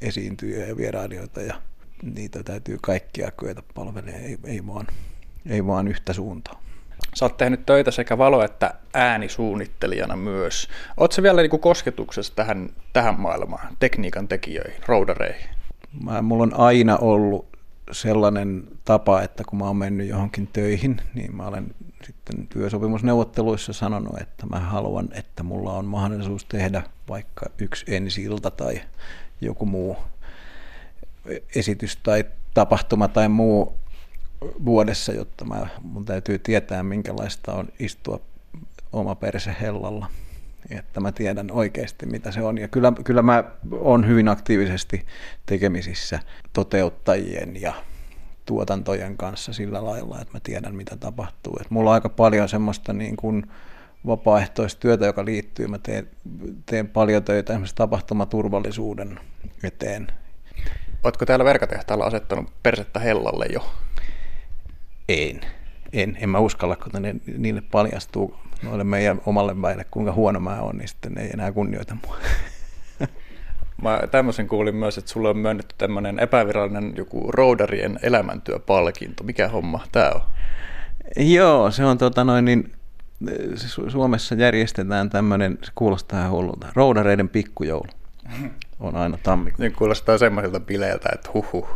esiintyjiä 0.00 0.66
ja 0.66 0.76
vierailijoita 0.76 1.42
ja 1.42 1.54
niitä 2.02 2.42
täytyy 2.42 2.78
kaikkia 2.82 3.30
kyetä 3.30 3.62
palvelemaan, 3.74 4.22
ei, 4.22 4.38
ei, 4.44 4.66
vaan, 4.66 4.86
ei 5.46 5.66
vaan 5.66 5.88
yhtä 5.88 6.12
suuntaa. 6.12 6.60
Sä 7.14 7.24
oot 7.24 7.36
tehnyt 7.36 7.66
töitä 7.66 7.90
sekä 7.90 8.18
valo- 8.18 8.44
että 8.44 8.74
äänisuunnittelijana 8.94 10.16
myös. 10.16 10.68
Oletko 10.96 11.22
vielä 11.22 11.42
niin 11.42 11.60
kosketuksessa 11.60 12.36
tähän, 12.36 12.70
tähän 12.92 13.20
maailmaan, 13.20 13.76
tekniikan 13.78 14.28
tekijöihin, 14.28 14.82
roudareihin? 14.86 15.50
Mä, 16.04 16.22
mulla 16.22 16.42
on 16.42 16.60
aina 16.60 16.96
ollut 16.96 17.50
sellainen 17.92 18.64
tapa, 18.84 19.22
että 19.22 19.44
kun 19.48 19.58
mä 19.58 19.64
oon 19.64 19.76
mennyt 19.76 20.08
johonkin 20.08 20.46
töihin, 20.46 21.00
niin 21.14 21.36
mä 21.36 21.46
olen 21.46 21.74
sitten 22.04 22.46
työsopimusneuvotteluissa 22.46 23.72
sanonut, 23.72 24.20
että 24.20 24.46
mä 24.46 24.60
haluan, 24.60 25.08
että 25.12 25.42
mulla 25.42 25.72
on 25.72 25.84
mahdollisuus 25.84 26.44
tehdä 26.44 26.82
vaikka 27.08 27.46
yksi 27.58 27.94
ensi 27.94 28.26
tai 28.56 28.80
joku 29.40 29.66
muu 29.66 29.96
esitys 31.54 31.96
tai 31.96 32.24
tapahtuma 32.54 33.08
tai 33.08 33.28
muu 33.28 33.80
vuodessa, 34.64 35.12
jotta 35.12 35.44
mä, 35.44 35.66
mun 35.82 36.04
täytyy 36.04 36.38
tietää, 36.38 36.82
minkälaista 36.82 37.52
on 37.52 37.68
istua 37.78 38.20
oma 38.92 39.14
perse 39.14 39.56
hellalla, 39.60 40.06
että 40.70 41.00
mä 41.00 41.12
tiedän 41.12 41.50
oikeasti, 41.50 42.06
mitä 42.06 42.32
se 42.32 42.42
on. 42.42 42.58
Ja 42.58 42.68
kyllä, 42.68 42.92
kyllä 43.04 43.22
mä 43.22 43.44
oon 43.72 44.08
hyvin 44.08 44.28
aktiivisesti 44.28 45.06
tekemisissä 45.46 46.20
toteuttajien 46.52 47.60
ja 47.60 47.74
tuotantojen 48.46 49.16
kanssa 49.16 49.52
sillä 49.52 49.84
lailla, 49.84 50.20
että 50.20 50.34
mä 50.34 50.40
tiedän, 50.40 50.74
mitä 50.74 50.96
tapahtuu. 50.96 51.58
Et 51.60 51.70
mulla 51.70 51.90
on 51.90 51.94
aika 51.94 52.08
paljon 52.08 52.48
semmoista 52.48 52.92
niin 52.92 53.16
kuin 53.16 53.46
vapaaehtoistyötä, 54.06 55.06
joka 55.06 55.24
liittyy. 55.24 55.66
Mä 55.66 55.78
teen, 55.78 56.08
teen 56.66 56.88
paljon 56.88 57.24
töitä 57.24 57.52
esimerkiksi 57.52 57.76
tapahtumaturvallisuuden 57.76 59.20
eteen. 59.62 60.06
Oletko 61.04 61.26
täällä 61.26 61.44
verkatehtaalla 61.44 62.04
asettanut 62.04 62.52
persettä 62.62 63.00
hellalle 63.00 63.46
jo? 63.52 63.70
En. 65.08 65.40
En, 65.92 66.18
en 66.20 66.28
mä 66.28 66.38
uskalla, 66.38 66.76
kun 66.76 67.02
ne, 67.02 67.14
niille 67.38 67.62
paljastuu 67.70 68.36
noille 68.62 68.84
meidän 68.84 69.20
omalle 69.26 69.62
väille, 69.62 69.84
kuinka 69.90 70.12
huono 70.12 70.40
mä 70.40 70.60
oon, 70.60 70.76
niin 70.76 70.88
sitten 70.88 71.12
ne 71.12 71.22
ei 71.22 71.30
enää 71.34 71.52
kunnioita 71.52 71.96
mua. 72.06 72.16
Mä 73.82 74.00
tämmöisen 74.10 74.48
kuulin 74.48 74.76
myös, 74.76 74.98
että 74.98 75.10
sulle 75.10 75.28
on 75.28 75.38
myönnetty 75.38 75.74
tämmöinen 75.78 76.18
epävirallinen 76.18 76.94
joku 76.96 77.32
roudarien 77.32 77.98
elämäntyöpalkinto. 78.02 79.24
Mikä 79.24 79.48
homma 79.48 79.84
tämä 79.92 80.10
on? 80.14 80.20
Joo, 81.16 81.70
se 81.70 81.84
on 81.84 81.98
tota 81.98 82.24
noin, 82.24 82.44
niin 82.44 82.72
Suomessa 83.88 84.34
järjestetään 84.34 85.10
tämmöinen, 85.10 85.58
se 85.62 85.72
kuulostaa 85.74 86.30
hullulta, 86.30 86.66
roudareiden 86.74 87.28
pikkujoulu. 87.28 87.92
On 88.80 88.96
aina 88.96 89.18
tammikuussa. 89.22 89.62
Niin 89.62 89.72
kuulostaa 89.72 90.18
semmoisilta 90.18 90.60
bileiltä, 90.60 91.08
että 91.14 91.30
huhuh. 91.34 91.68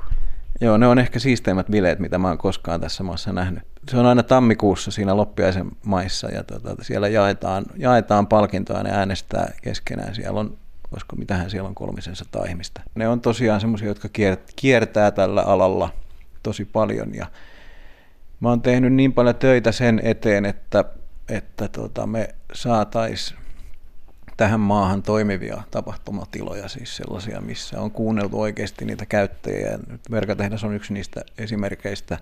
Joo, 0.61 0.77
ne 0.77 0.87
on 0.87 0.99
ehkä 0.99 1.19
siisteimmät 1.19 1.67
bileet, 1.67 1.99
mitä 1.99 2.19
mä 2.19 2.29
oon 2.29 2.39
koskaan 2.39 2.81
tässä 2.81 3.03
maassa 3.03 3.33
nähnyt. 3.33 3.63
Se 3.89 3.97
on 3.97 4.07
aina 4.07 4.23
tammikuussa 4.23 4.91
siinä 4.91 5.17
loppiaisen 5.17 5.71
maissa 5.85 6.31
ja 6.31 6.45
tota, 6.45 6.77
siellä 6.83 7.09
jaetaan, 7.09 7.65
jaetaan 7.77 8.27
palkintoja 8.27 8.79
ja 8.79 8.83
ne 8.83 8.91
äänestää 8.91 9.53
keskenään. 9.63 10.15
Siellä 10.15 10.41
on, 10.41 10.57
koska 10.91 11.17
mitähän 11.17 11.51
siellä 11.51 11.69
on 11.69 11.75
kolmisen 11.75 12.17
sata 12.17 12.45
ihmistä. 12.45 12.81
Ne 12.95 13.09
on 13.09 13.21
tosiaan 13.21 13.61
semmoisia, 13.61 13.89
jotka 13.89 14.09
kiertää 14.57 15.11
tällä 15.11 15.43
alalla 15.43 15.91
tosi 16.43 16.65
paljon 16.65 17.15
ja 17.15 17.27
mä 18.41 18.49
oon 18.49 18.63
tehnyt 18.63 18.93
niin 18.93 19.13
paljon 19.13 19.37
töitä 19.37 19.73
sen 19.73 20.01
eteen, 20.05 20.45
että, 20.45 20.85
että 21.29 21.69
tota, 21.69 22.07
me 22.07 22.35
saatais 22.53 23.35
tähän 24.37 24.61
maahan 24.61 25.03
toimivia 25.03 25.62
tapahtumatiloja, 25.71 26.69
siis 26.69 26.97
sellaisia, 26.97 27.41
missä 27.41 27.81
on 27.81 27.91
kuunneltu 27.91 28.41
oikeasti 28.41 28.85
niitä 28.85 29.07
käyttäjiä. 29.07 29.79
Nyt 29.88 30.00
Verkatehdas 30.11 30.64
on 30.64 30.75
yksi 30.75 30.93
niistä 30.93 31.25
esimerkkeistä, 31.38 32.19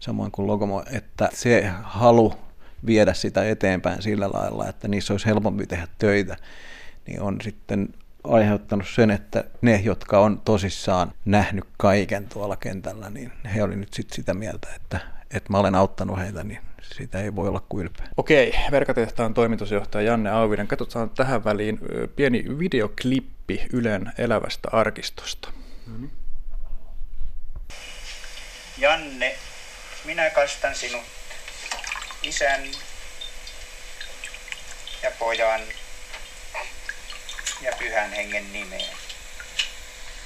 samoin 0.00 0.30
kuin 0.32 0.46
Logomo, 0.46 0.84
että 0.92 1.28
se 1.32 1.70
halu 1.82 2.34
viedä 2.86 3.14
sitä 3.14 3.48
eteenpäin 3.48 4.02
sillä 4.02 4.30
lailla, 4.32 4.68
että 4.68 4.88
niissä 4.88 5.12
olisi 5.12 5.26
helpompi 5.26 5.66
tehdä 5.66 5.88
töitä, 5.98 6.36
niin 7.06 7.20
on 7.20 7.36
sitten 7.40 7.88
aiheuttanut 8.24 8.86
sen, 8.94 9.10
että 9.10 9.44
ne, 9.62 9.80
jotka 9.84 10.20
on 10.20 10.40
tosissaan 10.44 11.12
nähnyt 11.24 11.64
kaiken 11.76 12.28
tuolla 12.28 12.56
kentällä, 12.56 13.10
niin 13.10 13.32
he 13.54 13.62
oli 13.62 13.76
nyt 13.76 13.94
sitten 13.94 14.16
sitä 14.16 14.34
mieltä, 14.34 14.68
että, 14.76 15.00
että 15.30 15.52
mä 15.52 15.58
olen 15.58 15.74
auttanut 15.74 16.18
heitä, 16.18 16.44
niin 16.44 16.67
siitä 16.94 17.20
ei 17.20 17.36
voi 17.36 17.48
olla 17.48 17.62
kuin 17.68 17.82
ylpeä. 17.82 18.08
Okei, 18.16 18.54
Verkatehtaan 18.70 19.34
toimitusjohtaja 19.34 20.06
Janne 20.10 20.30
Auvinen. 20.30 20.68
Katsotaan 20.68 21.10
tähän 21.10 21.44
väliin 21.44 21.78
pieni 22.16 22.44
videoklippi 22.58 23.66
Ylen 23.72 24.12
elävästä 24.18 24.68
arkistosta. 24.72 25.52
Mm-hmm. 25.86 26.10
Janne, 28.78 29.36
minä 30.04 30.30
kastan 30.30 30.74
sinut 30.74 31.02
isän 32.22 32.60
ja 35.02 35.10
pojan 35.18 35.60
ja 37.62 37.72
pyhän 37.78 38.12
hengen 38.12 38.52
nimeen. 38.52 38.96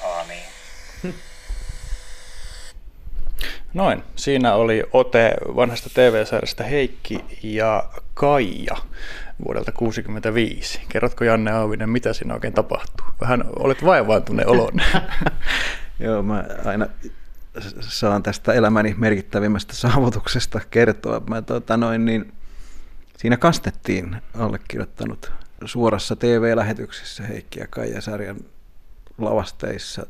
Aamen. 0.02 0.61
Noin. 3.74 4.02
Siinä 4.16 4.54
oli 4.54 4.82
ote 4.92 5.34
vanhasta 5.56 5.90
TV-sarjasta 5.94 6.64
Heikki 6.64 7.24
ja 7.42 7.84
Kaija 8.14 8.76
vuodelta 9.44 9.72
1965. 9.72 10.80
Kerrotko 10.88 11.24
Janne 11.24 11.52
Auvinen, 11.52 11.90
mitä 11.90 12.12
siinä 12.12 12.34
oikein 12.34 12.52
tapahtuu? 12.52 13.06
Vähän 13.20 13.44
olet 13.58 13.84
vaivaantuneen 13.84 14.48
olon. 14.48 14.72
Joo, 16.00 16.22
mä 16.22 16.44
aina 16.64 16.86
saan 17.80 18.22
tästä 18.22 18.52
elämäni 18.52 18.94
merkittävimmästä 18.98 19.74
saavutuksesta 19.74 20.60
kertoa. 20.70 21.22
Mä, 21.28 21.42
tota, 21.42 21.76
noin, 21.76 22.04
niin, 22.04 22.32
siinä 23.16 23.36
kastettiin 23.36 24.16
allekirjoittanut 24.38 25.32
suorassa 25.64 26.16
TV-lähetyksessä 26.16 27.22
Heikki 27.22 27.60
ja 27.60 27.66
Kaija-sarjan 27.66 28.36
lavasteissa 29.18 30.06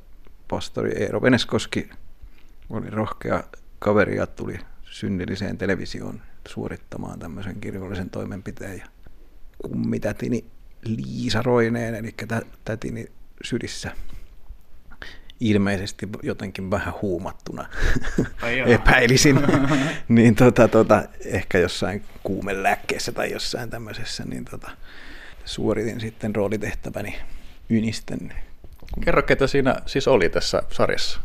pastori 0.49 1.03
Eero 1.03 1.23
Veneskoski 1.23 1.91
oli 2.73 2.91
rohkea 2.91 3.45
kaveri 3.79 4.17
ja 4.17 4.27
tuli 4.27 4.59
synnilliseen 4.83 5.59
televisioon 5.59 6.21
suorittamaan 6.49 7.19
tämmöisen 7.19 7.61
kirjallisen 7.61 8.11
toimenpiteen. 8.11 8.79
Ja 8.79 8.87
kummitätini 9.63 10.45
Liisa 10.85 11.43
Roineen, 11.43 11.95
eli 11.95 12.15
tätini 12.65 13.07
sydissä 13.45 13.93
ilmeisesti 15.41 16.09
jotenkin 16.23 16.71
vähän 16.71 16.95
huumattuna 17.03 17.69
epäilisin, 18.67 19.39
niin 20.09 20.35
tota, 20.35 20.69
tota, 20.69 21.03
ehkä 21.25 21.59
jossain 21.59 22.05
kuumelääkkeessä 22.23 23.13
tai 23.13 23.33
jossain 23.33 23.71
tämmöisessä, 23.71 24.25
niin 24.25 24.45
tota, 24.45 24.71
suoritin 25.45 26.01
sitten 26.01 26.35
roolitehtäväni 26.35 27.17
Ynisten. 27.71 28.33
Kerro, 29.05 29.23
ketä 29.23 29.47
siinä 29.47 29.77
siis 29.87 30.09
oli 30.09 30.29
tässä 30.29 30.63
sarjassa? 30.71 31.21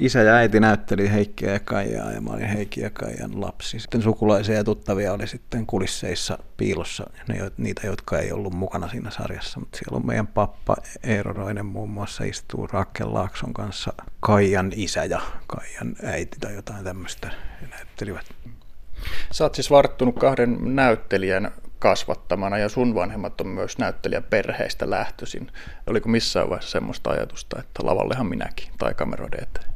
Isä 0.00 0.22
ja 0.22 0.34
äiti 0.34 0.60
näytteli 0.60 1.12
Heikkiä 1.12 1.52
ja 1.52 1.60
Kaijaa 1.60 2.12
ja 2.12 2.20
mä 2.20 2.30
olin 2.30 2.44
Heikki 2.44 2.80
ja 2.80 2.90
Kaijan 2.90 3.40
lapsi. 3.40 3.78
Sitten 3.78 4.02
sukulaisia 4.02 4.54
ja 4.54 4.64
tuttavia 4.64 5.12
oli 5.12 5.26
sitten 5.26 5.66
kulisseissa 5.66 6.38
piilossa, 6.56 7.10
ne, 7.28 7.50
niitä 7.56 7.86
jotka 7.86 8.18
ei 8.18 8.32
ollut 8.32 8.54
mukana 8.54 8.88
siinä 8.88 9.10
sarjassa. 9.10 9.60
Mutta 9.60 9.78
siellä 9.78 9.96
on 9.96 10.06
meidän 10.06 10.26
pappa 10.26 10.76
Eero 11.02 11.32
Roinen 11.32 11.66
muun 11.66 11.90
muassa 11.90 12.24
istuu 12.24 12.66
Rakel 12.66 13.14
Laakson 13.14 13.52
kanssa 13.52 13.92
Kaijan 14.20 14.72
isä 14.76 15.04
ja 15.04 15.20
Kaijan 15.46 15.96
äiti 16.04 16.36
tai 16.40 16.54
jotain 16.54 16.84
tämmöistä 16.84 17.30
näyttelivät. 17.70 18.26
Sä 19.32 19.44
oot 19.44 19.54
siis 19.54 19.70
varttunut 19.70 20.18
kahden 20.18 20.58
näyttelijän 20.76 21.52
kasvattamana 21.84 22.58
ja 22.58 22.68
sun 22.68 22.94
vanhemmat 22.94 23.40
on 23.40 23.48
myös 23.48 23.78
näyttelijäperheistä 23.78 24.90
lähtöisin. 24.90 25.50
Oliko 25.86 26.08
missään 26.08 26.50
vaiheessa 26.50 26.70
semmoista 26.70 27.10
ajatusta, 27.10 27.60
että 27.60 27.86
lavallehan 27.86 28.26
minäkin 28.26 28.68
tai 28.78 28.94
kameroiden 28.94 29.42
eteen? 29.42 29.74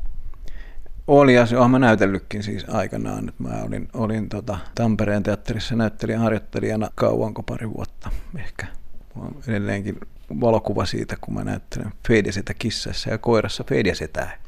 Oli 1.06 1.34
ja 1.34 1.46
se 1.46 1.58
olen 1.58 1.70
mä 1.70 1.78
näytellytkin 1.78 2.42
siis 2.42 2.64
aikanaan. 2.68 3.28
Että 3.28 3.42
mä 3.42 3.62
olin, 3.62 3.88
olin 3.94 4.28
tota 4.28 4.58
Tampereen 4.74 5.22
teatterissa 5.22 5.76
näyttelijän 5.76 6.20
harjoittelijana 6.20 6.90
kauanko 6.94 7.42
pari 7.42 7.70
vuotta 7.70 8.10
ehkä. 8.38 8.66
Mulla 9.14 9.28
on 9.28 9.42
edelleenkin 9.48 9.98
valokuva 10.40 10.86
siitä, 10.86 11.16
kun 11.20 11.34
mä 11.34 11.44
näyttelen 11.44 11.92
Fediasetä 12.08 12.54
kissassa 12.54 13.10
ja 13.10 13.18
koirassa 13.18 13.64
Fediasetää 13.64 14.38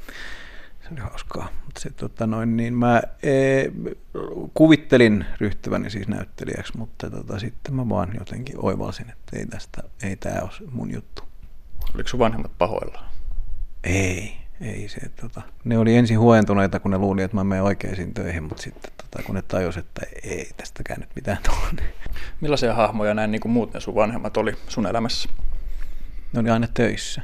oli 0.93 1.01
hauskaa. 1.01 1.49
Mutta 1.65 1.81
se, 1.81 1.91
tota 1.91 2.27
noin, 2.27 2.57
niin 2.57 2.75
mä 2.75 3.03
e, 3.23 3.33
kuvittelin 4.55 5.25
ryhtyväni 5.41 5.91
siis 5.91 6.09
näyttelijäksi, 6.09 6.77
mutta 6.77 7.11
tota, 7.11 7.39
sitten 7.39 7.75
mä 7.75 7.89
vaan 7.89 8.11
jotenkin 8.19 8.57
oivalsin, 8.59 9.11
että 9.11 9.37
ei 9.37 9.47
tästä, 9.47 9.83
ei 10.03 10.17
tämä 10.17 10.41
ole 10.41 10.71
mun 10.71 10.91
juttu. 10.91 11.23
Oliko 11.95 12.09
sun 12.09 12.21
vanhemmat 12.21 12.59
pahoillaan? 12.59 13.11
Ei, 13.85 14.37
ei 14.61 14.89
se, 14.89 15.01
tota, 15.21 15.43
ne 15.65 15.79
oli 15.79 15.97
ensin 15.97 16.19
huojentuneita, 16.19 16.81
kun 16.81 16.91
ne 16.91 16.99
luuli, 16.99 17.23
että 17.23 17.37
mä 17.37 17.45
menen 17.45 17.65
oikeisiin 17.65 18.15
töihin, 18.15 18.43
mutta 18.43 18.63
sitten 18.63 18.93
tota, 18.97 19.23
kun 19.27 19.35
ne 19.35 19.43
tajus, 19.43 19.77
että 19.77 20.03
ei 20.23 20.51
tästäkään 20.57 21.01
nyt 21.01 21.11
mitään. 21.15 21.39
Niin... 21.77 21.91
Millaisia 22.41 22.75
hahmoja 22.75 23.15
näin 23.15 23.31
niin 23.31 23.41
kuin 23.41 23.53
muut 23.53 23.75
ne 23.75 23.81
sun 23.81 23.95
vanhemmat 23.95 24.37
oli 24.37 24.57
sun 24.69 24.87
elämässä? 24.87 25.29
Ne 26.33 26.41
oli 26.41 26.51
aina 26.51 26.67
töissä 26.75 27.23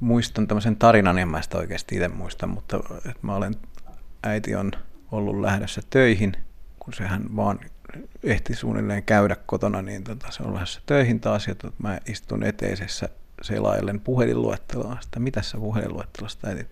muistan 0.00 0.46
tämmöisen 0.46 0.76
tarinan, 0.76 1.18
en 1.18 1.28
mä 1.28 1.42
sitä 1.42 1.58
oikeasti 1.58 1.94
itse 1.94 2.08
muista, 2.08 2.46
mutta 2.46 2.76
että 2.96 3.18
mä 3.22 3.34
olen, 3.34 3.54
äiti 4.22 4.54
on 4.54 4.72
ollut 5.12 5.40
lähdössä 5.40 5.82
töihin, 5.90 6.36
kun 6.78 6.94
sehän 6.94 7.36
vaan 7.36 7.60
ehti 8.22 8.54
suunnilleen 8.54 9.02
käydä 9.02 9.36
kotona, 9.46 9.82
niin 9.82 10.04
tota, 10.04 10.30
se 10.30 10.42
on 10.42 10.54
lähdössä 10.54 10.80
töihin 10.86 11.20
taas, 11.20 11.46
ja 11.46 11.54
tota, 11.54 11.76
mä 11.78 11.98
istun 12.06 12.42
eteisessä 12.42 13.08
selaillen 13.42 14.00
puhelinluetteloa, 14.00 14.96
sitä 15.00 15.20
mitä 15.20 15.42
sä 15.42 15.58
puhelinluettelosta 15.58 16.48
äiti, 16.48 16.66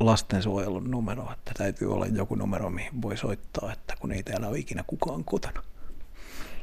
lastensuojelun 0.00 0.90
numero, 0.90 1.32
että 1.32 1.52
täytyy 1.56 1.92
olla 1.92 2.06
joku 2.06 2.34
numero, 2.34 2.70
mihin 2.70 3.02
voi 3.02 3.16
soittaa, 3.16 3.72
että 3.72 3.94
kun 4.00 4.12
ei 4.12 4.22
täällä 4.22 4.48
ole 4.48 4.58
ikinä 4.58 4.84
kukaan 4.86 5.24
kotona. 5.24 5.62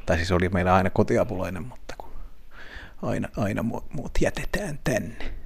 Tai 0.06 0.18
siis 0.18 0.32
oli 0.32 0.50
meillä 0.50 0.76
aina 0.76 0.90
kotiapulainen, 0.90 1.64
mutta 1.64 1.94
kun 1.98 2.09
aina, 3.02 3.30
aina 3.38 3.64
muut 3.64 4.12
jätetään 4.22 4.80
tänne. 4.84 5.40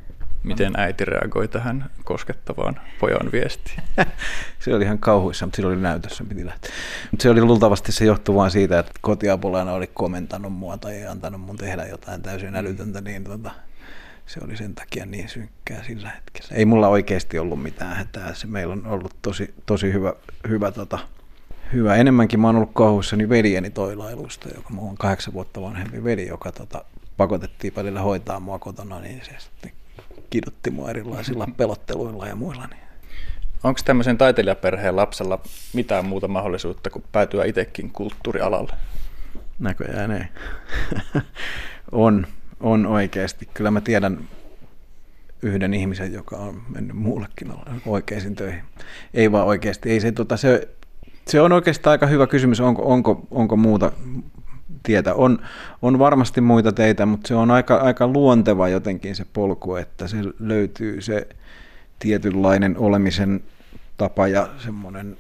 Miten 0.44 0.74
äiti 0.78 1.06
reagoi 1.06 1.48
tähän 1.48 1.90
koskettavaan 2.04 2.80
pojan 3.00 3.32
viestiin? 3.32 3.80
se 4.60 4.76
oli 4.76 4.84
ihan 4.84 5.00
kauhuissa, 5.00 5.46
mutta 5.46 5.56
sillä 5.56 5.70
oli 5.70 5.82
näytössä, 5.82 6.24
piti 6.24 6.46
lähteä. 6.46 6.72
Mutta 7.12 7.24
se 7.24 7.30
oli 7.30 7.42
luultavasti 7.42 7.92
se 7.92 8.06
johtuu 8.06 8.36
vain 8.36 8.52
siitä, 8.52 8.80
että 8.80 8.92
kotiapulainen 9.02 9.74
oli 9.74 9.88
komentanut 9.94 10.54
mua 10.54 10.78
tai 10.78 10.96
ei 10.96 11.06
antanut 11.06 11.42
mun 11.42 11.58
tehdä 11.58 11.86
jotain 11.86 12.22
täysin 12.22 12.56
älytöntä, 12.56 13.02
niin 13.02 13.24
tota, 13.24 13.52
se 14.26 14.40
oli 14.44 14.58
sen 14.58 14.76
takia 14.76 15.06
niin 15.06 15.30
synkkää 15.30 15.84
sillä 15.84 16.10
hetkellä. 16.10 16.50
Ei 16.52 16.66
mulla 16.66 16.88
oikeasti 16.88 17.40
ollut 17.40 17.64
mitään 17.64 17.96
hätää. 17.96 18.34
Se 18.34 18.48
meillä 18.48 18.74
on 18.74 18.88
ollut 18.88 19.16
tosi, 19.22 19.54
tosi 19.66 19.94
hyvä, 19.94 20.14
hyvä, 20.48 20.72
tota, 20.72 21.00
hyvä. 21.74 21.96
Enemmänkin 21.96 22.40
mä 22.40 22.48
oon 22.48 22.56
ollut 22.56 22.72
kauhuissani 22.74 23.30
veljeni 23.30 23.70
toilailusta, 23.70 24.50
joka 24.56 24.70
mulla 24.70 24.90
on 24.90 24.98
kahdeksan 24.98 25.34
vuotta 25.34 25.62
vanhempi 25.62 26.04
veli, 26.04 26.28
joka 26.28 26.52
tota, 26.52 26.86
pakotettiin 27.18 27.76
välillä 27.76 28.02
hoitaa 28.02 28.40
mua 28.40 28.60
kotona, 28.60 29.00
niin 29.00 29.22
se 29.26 29.32
sitten 29.40 29.72
kidutti 30.30 30.72
mua 30.72 30.90
erilaisilla 30.90 31.48
pelotteluilla 31.58 32.28
ja 32.28 32.36
muilla. 32.36 32.68
Niin. 32.68 32.84
Onko 33.64 33.80
tämmöisen 33.86 34.18
taiteilijaperheen 34.18 34.96
lapsella 34.96 35.40
mitään 35.74 36.06
muuta 36.06 36.28
mahdollisuutta 36.28 36.90
kuin 36.90 37.06
päätyä 37.12 37.46
itsekin 37.46 37.92
kulttuurialalle? 37.92 38.74
Näköjään 39.60 40.12
ei. 40.12 40.24
on, 41.92 42.28
on 42.60 42.86
oikeasti. 42.86 43.50
Kyllä 43.54 43.72
mä 43.72 43.82
tiedän 43.82 44.20
yhden 45.42 45.74
ihmisen, 45.74 46.14
joka 46.14 46.38
on 46.38 46.62
mennyt 46.70 46.98
muullekin 46.98 47.54
oikeisiin 47.86 48.36
töihin. 48.36 48.64
Ei 49.14 49.32
vaan 49.32 49.48
oikeasti. 49.48 49.90
Ei 49.90 50.00
se, 50.00 50.12
tota, 50.12 50.38
se, 50.38 50.68
se 51.28 51.42
on 51.42 51.52
oikeastaan 51.52 51.92
aika 51.92 52.08
hyvä 52.08 52.28
kysymys, 52.28 52.60
onko, 52.60 52.82
onko, 52.94 53.28
onko 53.32 53.56
muuta 53.56 53.92
tietä. 54.84 55.14
On, 55.14 55.40
on 55.82 56.00
varmasti 56.00 56.42
muita 56.42 56.72
teitä, 56.72 57.06
mutta 57.06 57.28
se 57.28 57.36
on 57.36 57.52
aika, 57.52 57.76
aika 57.76 58.08
luonteva 58.08 58.70
jotenkin 58.70 59.16
se 59.16 59.26
polku, 59.34 59.76
että 59.76 60.08
se 60.08 60.18
löytyy 60.40 61.02
se 61.02 61.28
tietynlainen 62.00 62.78
olemisen 62.78 63.44
tapa 63.98 64.28
ja 64.28 64.50
semmoinen 64.58 65.18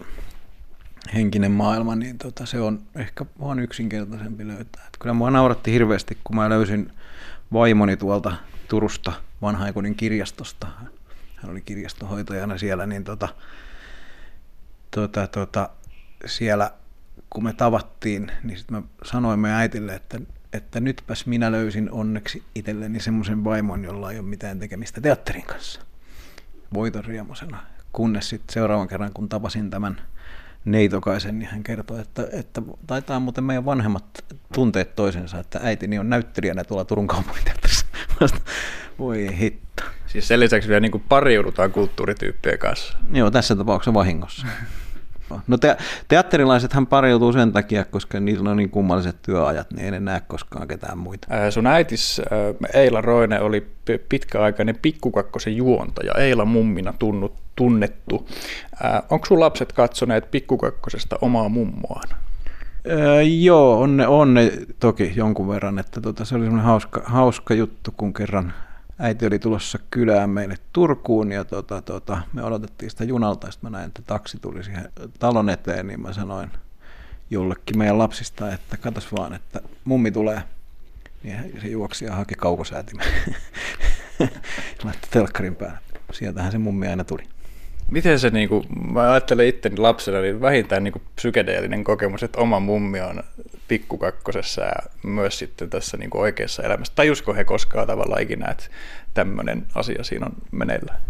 henkinen 1.13 1.51
maailma, 1.51 1.95
niin 1.95 2.17
tota, 2.17 2.45
se 2.45 2.61
on 2.61 2.79
ehkä 2.95 3.25
vaan 3.39 3.59
yksinkertaisempi 3.59 4.47
löytää. 4.47 4.83
Et 4.87 4.97
kyllä 4.99 5.13
mua 5.13 5.31
nauratti 5.31 5.71
hirveästi, 5.71 6.17
kun 6.23 6.35
mä 6.35 6.49
löysin 6.49 6.91
vaimoni 7.53 7.97
tuolta 7.97 8.33
Turusta 8.67 9.13
vanhaikunin 9.41 9.95
kirjastosta. 9.95 10.67
Hän 11.35 11.51
oli 11.51 11.61
kirjastohoitajana 11.61 12.57
siellä, 12.57 12.85
niin 12.85 13.03
tota, 13.03 13.29
tota, 14.91 15.27
tota, 15.27 15.69
siellä 16.25 16.71
kun 17.29 17.43
me 17.43 17.53
tavattiin, 17.53 18.31
niin 18.43 18.57
sitten 18.57 18.77
mä 18.77 18.83
sanoin 19.03 19.39
meidän 19.39 19.59
äitille, 19.59 19.95
että, 19.95 20.19
että 20.53 20.79
nytpäs 20.79 21.25
minä 21.25 21.51
löysin 21.51 21.91
onneksi 21.91 22.43
itselleni 22.55 22.99
semmoisen 22.99 23.43
vaimon, 23.43 23.83
jolla 23.83 24.11
ei 24.11 24.19
ole 24.19 24.27
mitään 24.27 24.59
tekemistä 24.59 25.01
teatterin 25.01 25.45
kanssa. 25.45 25.81
Voiton 26.73 27.05
riemusena. 27.05 27.57
Kunnes 27.91 28.29
sitten 28.29 28.53
seuraavan 28.53 28.87
kerran, 28.87 29.13
kun 29.13 29.29
tapasin 29.29 29.69
tämän 29.69 30.01
neitokaisen, 30.65 31.39
niin 31.39 31.49
hän 31.49 31.63
kertoi, 31.63 31.99
että, 31.99 32.27
että 32.31 32.61
taitaa 32.87 33.19
muuten 33.19 33.43
meidän 33.43 33.65
vanhemmat 33.65 34.05
tunteet 34.53 34.95
toisensa, 34.95 35.39
että 35.39 35.59
äitini 35.63 35.99
on 35.99 36.09
näyttelijänä 36.09 36.63
tuolla 36.63 36.85
Turun 36.85 37.07
kaupunginteatterissa. 37.07 37.85
Voi 38.99 39.37
hitto. 39.37 39.83
Siis 40.07 40.27
sen 40.27 40.39
lisäksi 40.39 40.69
vielä 40.69 40.79
niin 40.79 40.91
kuin 40.91 41.03
pariudutaan 41.09 41.71
kulttuurityyppien 41.71 42.59
kanssa. 42.59 42.97
Joo, 43.11 43.31
tässä 43.31 43.55
tapauksessa 43.55 43.93
vahingossa. 43.93 44.47
No 45.47 45.57
te, 45.57 45.77
teatterilaisethan 46.07 46.87
pariutuu 46.87 47.33
sen 47.33 47.51
takia, 47.51 47.85
koska 47.85 48.19
niillä 48.19 48.49
on 48.49 48.57
niin 48.57 48.69
kummalliset 48.69 49.21
työajat, 49.21 49.71
niin 49.71 49.85
ei 49.85 49.91
ne 49.91 49.99
näe 49.99 50.21
koskaan 50.27 50.67
ketään 50.67 50.97
muita. 50.97 51.27
Ää, 51.29 51.51
sun 51.51 51.67
äitis 51.67 52.21
Eila 52.73 53.01
Roine 53.01 53.39
oli 53.39 53.67
pitkäaikainen 54.09 54.77
pikkukakkosen 54.81 55.57
juontaja, 55.57 56.13
Eila 56.13 56.45
mummina 56.45 56.93
tunnut, 56.99 57.33
tunnettu. 57.55 58.27
onko 59.09 59.25
sun 59.25 59.39
lapset 59.39 59.73
katsoneet 59.73 60.31
pikkukakkosesta 60.31 61.17
omaa 61.21 61.49
mummoaan? 61.49 62.09
Öö, 62.89 63.21
joo, 63.21 63.81
on 63.81 63.97
ne, 63.97 64.07
on 64.07 64.33
ne 64.33 64.51
toki 64.79 65.13
jonkun 65.15 65.47
verran, 65.47 65.79
että 65.79 66.01
tota, 66.01 66.25
se 66.25 66.35
oli 66.35 66.43
semmoinen 66.43 66.65
hauska, 66.65 67.01
hauska 67.05 67.53
juttu, 67.53 67.93
kun 67.97 68.13
kerran 68.13 68.53
äiti 68.99 69.25
oli 69.25 69.39
tulossa 69.39 69.79
kylään 69.91 70.29
meille 70.29 70.55
Turkuun 70.73 71.31
ja 71.31 71.45
tota, 71.45 71.81
tota, 71.81 72.21
me 72.33 72.43
odotettiin 72.43 72.89
sitä 72.89 73.03
junalta, 73.03 73.51
sitten 73.51 73.71
mä 73.71 73.77
näin, 73.77 73.87
että 73.87 74.01
taksi 74.01 74.37
tuli 74.41 74.63
siihen 74.63 74.91
talon 75.19 75.49
eteen, 75.49 75.87
niin 75.87 76.01
mä 76.01 76.13
sanoin 76.13 76.51
jollekin 77.29 77.77
meidän 77.77 77.97
lapsista, 77.97 78.53
että 78.53 78.77
katos 78.77 79.11
vaan, 79.11 79.33
että 79.33 79.61
mummi 79.83 80.11
tulee. 80.11 80.43
Niin 81.23 81.61
se 81.61 81.67
juoksi 81.67 82.05
ja 82.05 82.15
haki 82.15 82.35
kaukosäätimen. 82.35 83.07
Laittoi 84.83 85.09
telkkarin 85.11 85.55
päälle. 85.55 85.79
Sieltähän 86.11 86.51
se 86.51 86.57
mummi 86.57 86.87
aina 86.87 87.03
tuli. 87.03 87.23
Miten 87.91 88.19
se, 88.19 88.29
niin 88.29 88.49
kuin, 88.49 88.65
mä 88.91 89.11
ajattelen 89.11 89.47
itteni 89.47 89.77
lapsena, 89.77 90.21
niin 90.21 90.41
vähintään 90.41 90.83
niin 90.83 90.91
kuin 90.91 91.03
psykedeellinen 91.15 91.83
kokemus, 91.83 92.23
että 92.23 92.39
oma 92.39 92.59
mummi 92.59 93.01
on 93.01 93.23
pikkukakkosessa 93.67 94.61
ja 94.61 94.75
myös 95.03 95.39
sitten 95.39 95.69
tässä 95.69 95.97
niin 95.97 96.09
kuin 96.09 96.21
oikeassa 96.21 96.63
elämässä. 96.63 96.93
Tajusko 96.95 97.33
he 97.33 97.43
koskaan 97.43 97.87
tavallaan 97.87 98.21
ikinä, 98.21 98.51
että 98.51 98.63
tämmöinen 99.13 99.65
asia 99.75 100.03
siinä 100.03 100.25
on 100.25 100.33
meneillään? 100.51 101.01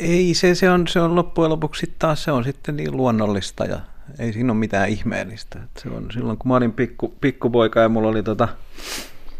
Ei, 0.00 0.34
se, 0.34 0.54
se, 0.54 0.70
on, 0.70 0.88
se 0.88 1.00
on 1.00 1.14
loppujen 1.14 1.50
lopuksi 1.50 1.94
taas 1.98 2.24
se 2.24 2.32
on 2.32 2.44
sitten 2.44 2.76
niin 2.76 2.96
luonnollista 2.96 3.64
ja 3.64 3.80
ei 4.18 4.32
siinä 4.32 4.52
ole 4.52 4.58
mitään 4.58 4.88
ihmeellistä. 4.88 5.58
Et 5.62 5.82
se 5.82 5.88
on, 5.88 6.06
silloin 6.12 6.38
kun 6.38 6.48
mä 6.48 6.56
olin 6.56 6.72
pikku, 6.72 7.14
pikkupoika 7.20 7.80
ja 7.80 7.88
mulla 7.88 8.08
oli 8.08 8.22
tota 8.22 8.48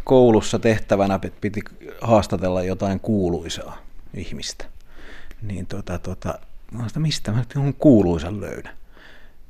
koulussa 0.04 0.58
tehtävänä, 0.58 1.14
että 1.14 1.40
piti 1.40 1.60
haastatella 2.00 2.62
jotain 2.62 3.00
kuuluisaa 3.00 3.78
ihmistä, 4.14 4.64
niin 5.42 5.66
tota, 5.66 5.98
tota, 5.98 6.38
Mä 6.72 6.88
sitä, 6.88 7.00
mistä 7.00 7.32
mä 7.32 7.44
jonkun 7.54 7.74
kuuluisan 7.74 8.40
löydän. 8.40 8.77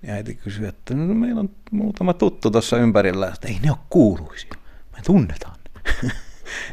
Ja 0.02 0.14
äiti 0.14 0.34
kysyi, 0.34 0.66
että 0.66 0.94
no, 0.94 1.14
meillä 1.14 1.40
on 1.40 1.50
muutama 1.70 2.12
tuttu 2.12 2.50
tuossa 2.50 2.76
ympärillä, 2.76 3.28
että 3.28 3.48
ei 3.48 3.58
ne 3.62 3.70
ole 3.70 3.78
kuuluisia. 3.90 4.54
Me 4.92 4.98
tunnetaan 5.06 5.56
ne. 6.02 6.10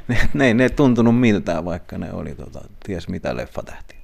ne, 0.33 0.53
ne 0.53 0.63
ei 0.63 0.69
tuntunut 0.69 1.19
miltään, 1.19 1.65
vaikka 1.65 1.97
ne 1.97 2.13
oli 2.13 2.35
tota, 2.35 2.61
ties 2.85 3.07
mitä 3.07 3.35
leffatähtiä. 3.35 3.94